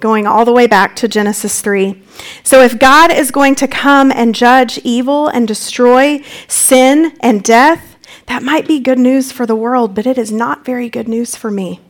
going 0.00 0.26
all 0.26 0.44
the 0.44 0.52
way 0.52 0.66
back 0.66 0.96
to 0.96 1.08
Genesis 1.08 1.60
3. 1.60 2.02
So, 2.42 2.60
if 2.60 2.78
God 2.78 3.10
is 3.12 3.30
going 3.30 3.54
to 3.56 3.68
come 3.68 4.10
and 4.12 4.34
judge 4.34 4.78
evil 4.78 5.28
and 5.28 5.46
destroy 5.48 6.22
sin 6.48 7.16
and 7.20 7.42
death, 7.42 7.96
that 8.26 8.42
might 8.42 8.66
be 8.66 8.78
good 8.80 8.98
news 8.98 9.32
for 9.32 9.46
the 9.46 9.56
world, 9.56 9.94
but 9.94 10.06
it 10.06 10.18
is 10.18 10.30
not 10.30 10.64
very 10.64 10.88
good 10.88 11.08
news 11.08 11.36
for 11.36 11.50
me. 11.50 11.80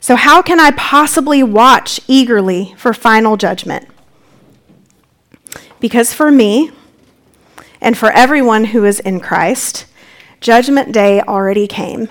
So, 0.00 0.16
how 0.16 0.42
can 0.42 0.60
I 0.60 0.70
possibly 0.72 1.42
watch 1.42 2.00
eagerly 2.06 2.74
for 2.76 2.92
final 2.92 3.36
judgment? 3.36 3.88
Because 5.80 6.12
for 6.12 6.30
me, 6.30 6.70
and 7.80 7.96
for 7.96 8.10
everyone 8.10 8.66
who 8.66 8.84
is 8.84 9.00
in 9.00 9.20
Christ, 9.20 9.86
Judgment 10.40 10.92
Day 10.92 11.20
already 11.20 11.66
came. 11.66 12.08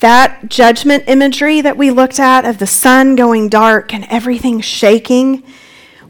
That 0.00 0.48
judgment 0.48 1.04
imagery 1.06 1.60
that 1.60 1.76
we 1.76 1.90
looked 1.90 2.18
at 2.18 2.44
of 2.44 2.58
the 2.58 2.66
sun 2.66 3.16
going 3.16 3.48
dark 3.48 3.92
and 3.92 4.06
everything 4.08 4.60
shaking, 4.60 5.42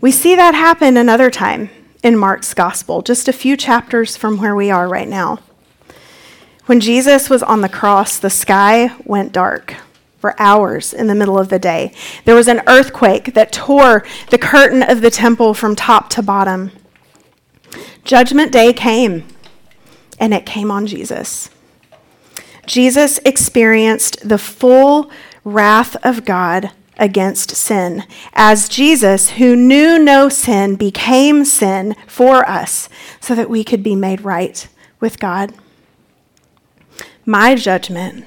we 0.00 0.12
see 0.12 0.36
that 0.36 0.54
happen 0.54 0.96
another 0.96 1.30
time 1.30 1.70
in 2.02 2.16
Mark's 2.16 2.54
gospel, 2.54 3.02
just 3.02 3.28
a 3.28 3.32
few 3.32 3.56
chapters 3.56 4.16
from 4.16 4.38
where 4.38 4.54
we 4.54 4.70
are 4.70 4.88
right 4.88 5.08
now. 5.08 5.40
When 6.70 6.78
Jesus 6.78 7.28
was 7.28 7.42
on 7.42 7.62
the 7.62 7.68
cross, 7.68 8.16
the 8.16 8.30
sky 8.30 8.94
went 9.04 9.32
dark 9.32 9.74
for 10.20 10.40
hours 10.40 10.92
in 10.92 11.08
the 11.08 11.16
middle 11.16 11.36
of 11.36 11.48
the 11.48 11.58
day. 11.58 11.92
There 12.24 12.36
was 12.36 12.46
an 12.46 12.62
earthquake 12.68 13.34
that 13.34 13.50
tore 13.50 14.06
the 14.30 14.38
curtain 14.38 14.84
of 14.84 15.00
the 15.00 15.10
temple 15.10 15.52
from 15.52 15.74
top 15.74 16.10
to 16.10 16.22
bottom. 16.22 16.70
Judgment 18.04 18.52
day 18.52 18.72
came, 18.72 19.26
and 20.20 20.32
it 20.32 20.46
came 20.46 20.70
on 20.70 20.86
Jesus. 20.86 21.50
Jesus 22.66 23.18
experienced 23.24 24.28
the 24.28 24.38
full 24.38 25.10
wrath 25.42 25.96
of 26.04 26.24
God 26.24 26.70
against 26.98 27.56
sin, 27.56 28.04
as 28.32 28.68
Jesus, 28.68 29.30
who 29.30 29.56
knew 29.56 29.98
no 29.98 30.28
sin, 30.28 30.76
became 30.76 31.44
sin 31.44 31.96
for 32.06 32.48
us 32.48 32.88
so 33.20 33.34
that 33.34 33.50
we 33.50 33.64
could 33.64 33.82
be 33.82 33.96
made 33.96 34.20
right 34.20 34.68
with 35.00 35.18
God 35.18 35.52
my 37.30 37.54
judgment, 37.54 38.26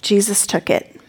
Jesus 0.00 0.46
took 0.46 0.70
it. 0.70 1.00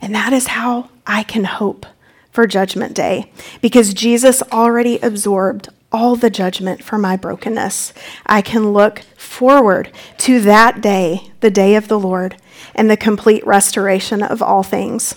And 0.00 0.14
that 0.14 0.32
is 0.32 0.46
how 0.46 0.88
I 1.06 1.22
can 1.22 1.44
hope 1.44 1.84
for 2.30 2.46
Judgment 2.46 2.94
Day, 2.94 3.30
because 3.60 3.92
Jesus 3.92 4.42
already 4.50 4.98
absorbed 5.00 5.68
all 5.92 6.16
the 6.16 6.30
judgment 6.30 6.82
for 6.82 6.96
my 6.96 7.16
brokenness. 7.16 7.92
I 8.24 8.40
can 8.40 8.72
look 8.72 9.00
forward 9.16 9.92
to 10.18 10.40
that 10.40 10.80
day, 10.80 11.30
the 11.40 11.50
day 11.50 11.76
of 11.76 11.88
the 11.88 11.98
Lord, 11.98 12.36
and 12.74 12.90
the 12.90 12.96
complete 12.96 13.46
restoration 13.46 14.22
of 14.22 14.40
all 14.40 14.62
things. 14.62 15.16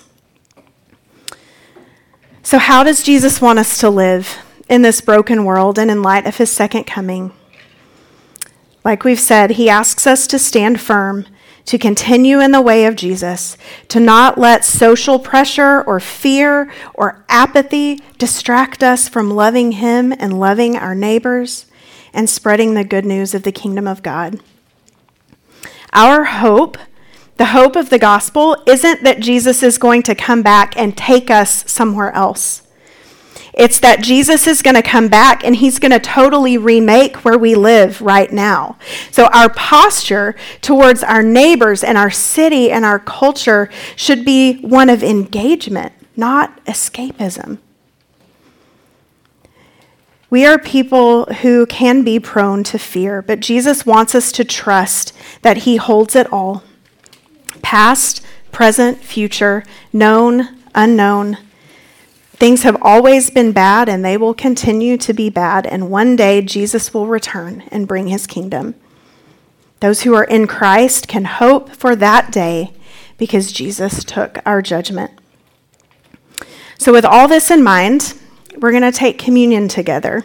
So, 2.43 2.57
how 2.57 2.83
does 2.83 3.01
Jesus 3.01 3.41
want 3.41 3.59
us 3.59 3.79
to 3.79 3.89
live 3.89 4.37
in 4.67 4.81
this 4.81 4.99
broken 4.99 5.45
world 5.45 5.79
and 5.79 5.89
in 5.89 6.01
light 6.01 6.27
of 6.27 6.35
his 6.35 6.51
second 6.51 6.83
coming? 6.83 7.31
Like 8.87 9.03
we've 9.03 9.19
said, 9.19 9.51
he 9.51 9.69
asks 9.69 10.07
us 10.07 10.27
to 10.27 10.39
stand 10.39 10.79
firm, 10.79 11.25
to 11.65 11.77
continue 11.77 12.39
in 12.39 12.51
the 12.51 12.61
way 12.61 12.85
of 12.85 12.95
Jesus, 12.95 13.57
to 13.89 13.99
not 13.99 14.37
let 14.37 14.63
social 14.63 15.19
pressure 15.19 15.81
or 15.81 15.99
fear 15.99 16.71
or 16.93 17.25
apathy 17.27 17.99
distract 18.17 18.81
us 18.83 19.09
from 19.09 19.29
loving 19.29 19.73
Him 19.73 20.13
and 20.13 20.39
loving 20.39 20.77
our 20.77 20.95
neighbors 20.95 21.65
and 22.13 22.29
spreading 22.29 22.75
the 22.75 22.85
good 22.85 23.03
news 23.03 23.33
of 23.33 23.43
the 23.43 23.51
kingdom 23.51 23.89
of 23.89 24.03
God. 24.03 24.39
Our 25.91 26.23
hope, 26.23 26.77
the 27.35 27.47
hope 27.47 27.75
of 27.75 27.89
the 27.89 27.99
gospel, 27.99 28.55
isn't 28.65 29.03
that 29.03 29.19
Jesus 29.19 29.63
is 29.63 29.77
going 29.77 30.03
to 30.03 30.15
come 30.15 30.41
back 30.41 30.77
and 30.77 30.95
take 30.95 31.29
us 31.29 31.69
somewhere 31.69 32.13
else. 32.13 32.61
It's 33.57 33.79
that 33.79 34.03
Jesus 34.03 34.45
is 34.45 34.61
going 34.61 34.75
to 34.75 34.83
come 34.83 35.07
back 35.07 35.43
and 35.43 35.55
he's 35.55 35.79
going 35.79 35.91
to 35.91 35.99
totally 35.99 36.59
remake 36.59 37.25
where 37.25 37.39
we 37.39 37.55
live 37.55 38.01
right 38.01 38.31
now. 38.31 38.77
So, 39.09 39.25
our 39.33 39.49
posture 39.49 40.35
towards 40.61 41.03
our 41.03 41.23
neighbors 41.23 41.83
and 41.83 41.97
our 41.97 42.11
city 42.11 42.69
and 42.71 42.85
our 42.85 42.99
culture 42.99 43.69
should 43.95 44.23
be 44.23 44.59
one 44.61 44.89
of 44.89 45.03
engagement, 45.03 45.91
not 46.15 46.63
escapism. 46.65 47.57
We 50.29 50.45
are 50.45 50.59
people 50.59 51.25
who 51.25 51.65
can 51.65 52.03
be 52.03 52.19
prone 52.19 52.63
to 52.65 52.77
fear, 52.77 53.23
but 53.23 53.39
Jesus 53.39 53.87
wants 53.87 54.13
us 54.13 54.31
to 54.33 54.43
trust 54.43 55.13
that 55.41 55.57
He 55.57 55.77
holds 55.77 56.15
it 56.15 56.31
all 56.31 56.63
past, 57.63 58.23
present, 58.51 58.99
future, 58.99 59.63
known, 59.91 60.59
unknown. 60.75 61.37
Things 62.37 62.61
have 62.61 62.77
always 62.83 63.31
been 63.31 63.51
bad 63.51 63.89
and 63.89 64.05
they 64.05 64.15
will 64.15 64.35
continue 64.35 64.95
to 64.97 65.11
be 65.11 65.27
bad, 65.27 65.65
and 65.65 65.89
one 65.89 66.15
day 66.15 66.41
Jesus 66.43 66.93
will 66.93 67.07
return 67.07 67.63
and 67.71 67.87
bring 67.87 68.07
his 68.07 68.27
kingdom. 68.27 68.75
Those 69.79 70.03
who 70.03 70.13
are 70.13 70.23
in 70.23 70.45
Christ 70.45 71.07
can 71.07 71.25
hope 71.25 71.71
for 71.71 71.95
that 71.95 72.31
day 72.31 72.73
because 73.17 73.51
Jesus 73.51 74.03
took 74.03 74.37
our 74.45 74.61
judgment. 74.61 75.11
So, 76.77 76.91
with 76.93 77.05
all 77.05 77.27
this 77.27 77.49
in 77.49 77.63
mind, 77.63 78.13
we're 78.55 78.71
going 78.71 78.83
to 78.83 78.91
take 78.91 79.17
communion 79.17 79.67
together. 79.67 80.23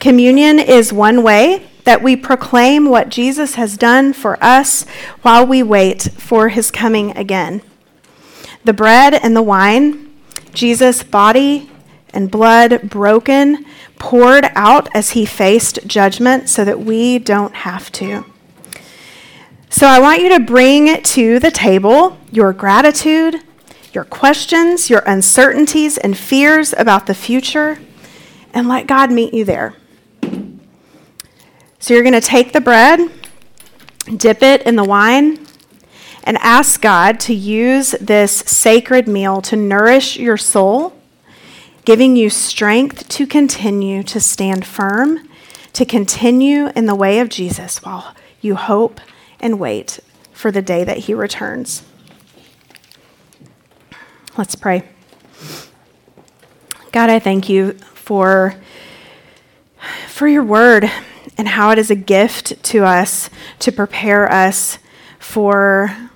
Communion 0.00 0.58
is 0.58 0.92
one 0.92 1.22
way 1.22 1.66
that 1.84 2.02
we 2.02 2.14
proclaim 2.14 2.90
what 2.90 3.08
Jesus 3.08 3.54
has 3.54 3.78
done 3.78 4.12
for 4.12 4.42
us 4.44 4.84
while 5.22 5.46
we 5.46 5.62
wait 5.62 6.10
for 6.18 6.50
his 6.50 6.70
coming 6.70 7.16
again. 7.16 7.62
The 8.64 8.74
bread 8.74 9.14
and 9.14 9.34
the 9.34 9.42
wine 9.42 10.11
Jesus' 10.52 11.02
body 11.02 11.70
and 12.12 12.30
blood 12.30 12.88
broken, 12.88 13.64
poured 13.98 14.50
out 14.54 14.88
as 14.94 15.10
he 15.10 15.24
faced 15.24 15.86
judgment 15.86 16.48
so 16.48 16.64
that 16.64 16.80
we 16.80 17.18
don't 17.18 17.54
have 17.54 17.90
to. 17.92 18.24
So 19.70 19.86
I 19.86 20.00
want 20.00 20.20
you 20.20 20.28
to 20.30 20.40
bring 20.40 20.88
it 20.88 21.04
to 21.06 21.38
the 21.38 21.50
table 21.50 22.18
your 22.30 22.52
gratitude, 22.52 23.36
your 23.92 24.04
questions, 24.04 24.90
your 24.90 25.02
uncertainties 25.06 25.98
and 25.98 26.16
fears 26.16 26.74
about 26.76 27.06
the 27.06 27.14
future, 27.14 27.78
and 28.52 28.68
let 28.68 28.86
God 28.86 29.10
meet 29.10 29.32
you 29.32 29.44
there. 29.44 29.74
So 31.78 31.94
you're 31.94 32.02
going 32.02 32.12
to 32.12 32.20
take 32.20 32.52
the 32.52 32.60
bread, 32.60 33.10
dip 34.16 34.42
it 34.42 34.62
in 34.62 34.76
the 34.76 34.84
wine, 34.84 35.46
and 36.24 36.36
ask 36.38 36.80
God 36.80 37.18
to 37.20 37.34
use 37.34 37.92
this 37.92 38.32
sacred 38.32 39.08
meal 39.08 39.42
to 39.42 39.56
nourish 39.56 40.16
your 40.16 40.36
soul, 40.36 40.94
giving 41.84 42.16
you 42.16 42.30
strength 42.30 43.08
to 43.08 43.26
continue 43.26 44.02
to 44.04 44.20
stand 44.20 44.64
firm, 44.64 45.28
to 45.72 45.84
continue 45.84 46.68
in 46.76 46.86
the 46.86 46.94
way 46.94 47.18
of 47.18 47.28
Jesus 47.28 47.82
while 47.82 48.14
you 48.40 48.54
hope 48.54 49.00
and 49.40 49.58
wait 49.58 50.00
for 50.32 50.50
the 50.50 50.62
day 50.62 50.84
that 50.84 50.98
he 50.98 51.14
returns. 51.14 51.82
Let's 54.36 54.54
pray. 54.54 54.84
God, 56.92 57.10
I 57.10 57.18
thank 57.18 57.48
you 57.48 57.72
for, 57.94 58.54
for 60.08 60.28
your 60.28 60.44
word 60.44 60.90
and 61.38 61.48
how 61.48 61.70
it 61.70 61.78
is 61.78 61.90
a 61.90 61.96
gift 61.96 62.62
to 62.64 62.84
us 62.84 63.30
to 63.60 63.72
prepare 63.72 64.30
us 64.30 64.78
for 65.18 66.10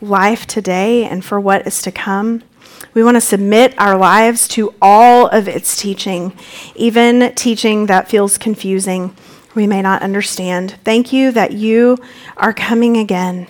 life 0.00 0.46
today 0.46 1.04
and 1.04 1.24
for 1.24 1.40
what 1.40 1.66
is 1.66 1.82
to 1.82 1.92
come. 1.92 2.42
We 2.94 3.02
want 3.02 3.16
to 3.16 3.20
submit 3.20 3.78
our 3.78 3.96
lives 3.96 4.48
to 4.48 4.74
all 4.80 5.28
of 5.28 5.48
its 5.48 5.76
teaching, 5.76 6.36
even 6.74 7.32
teaching 7.34 7.86
that 7.86 8.08
feels 8.08 8.38
confusing, 8.38 9.14
we 9.54 9.66
may 9.66 9.82
not 9.82 10.02
understand. 10.02 10.76
Thank 10.84 11.12
you 11.12 11.32
that 11.32 11.52
you 11.52 11.98
are 12.36 12.52
coming 12.52 12.96
again 12.96 13.48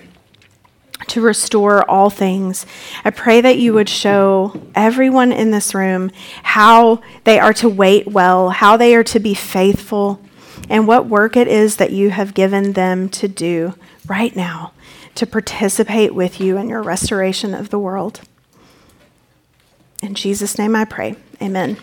to 1.07 1.21
restore 1.21 1.89
all 1.89 2.09
things. 2.09 2.65
I 3.03 3.09
pray 3.09 3.41
that 3.41 3.57
you 3.57 3.73
would 3.73 3.89
show 3.89 4.59
everyone 4.75 5.31
in 5.31 5.51
this 5.51 5.73
room 5.73 6.11
how 6.43 7.01
they 7.23 7.39
are 7.39 7.53
to 7.53 7.69
wait 7.69 8.07
well, 8.07 8.49
how 8.49 8.77
they 8.77 8.95
are 8.95 9.03
to 9.05 9.19
be 9.19 9.33
faithful, 9.33 10.21
and 10.67 10.87
what 10.87 11.07
work 11.07 11.37
it 11.37 11.47
is 11.47 11.77
that 11.77 11.91
you 11.91 12.09
have 12.09 12.33
given 12.33 12.73
them 12.73 13.09
to 13.09 13.27
do 13.27 13.75
right 14.07 14.35
now 14.35 14.73
to 15.19 15.27
participate 15.27 16.15
with 16.15 16.39
you 16.39 16.55
in 16.55 16.69
your 16.69 16.81
restoration 16.81 17.53
of 17.53 17.71
the 17.71 17.77
world. 17.77 18.21
In 20.01 20.15
Jesus' 20.15 20.57
name 20.57 20.77
I 20.77 20.85
pray. 20.85 21.17
Amen. 21.41 21.75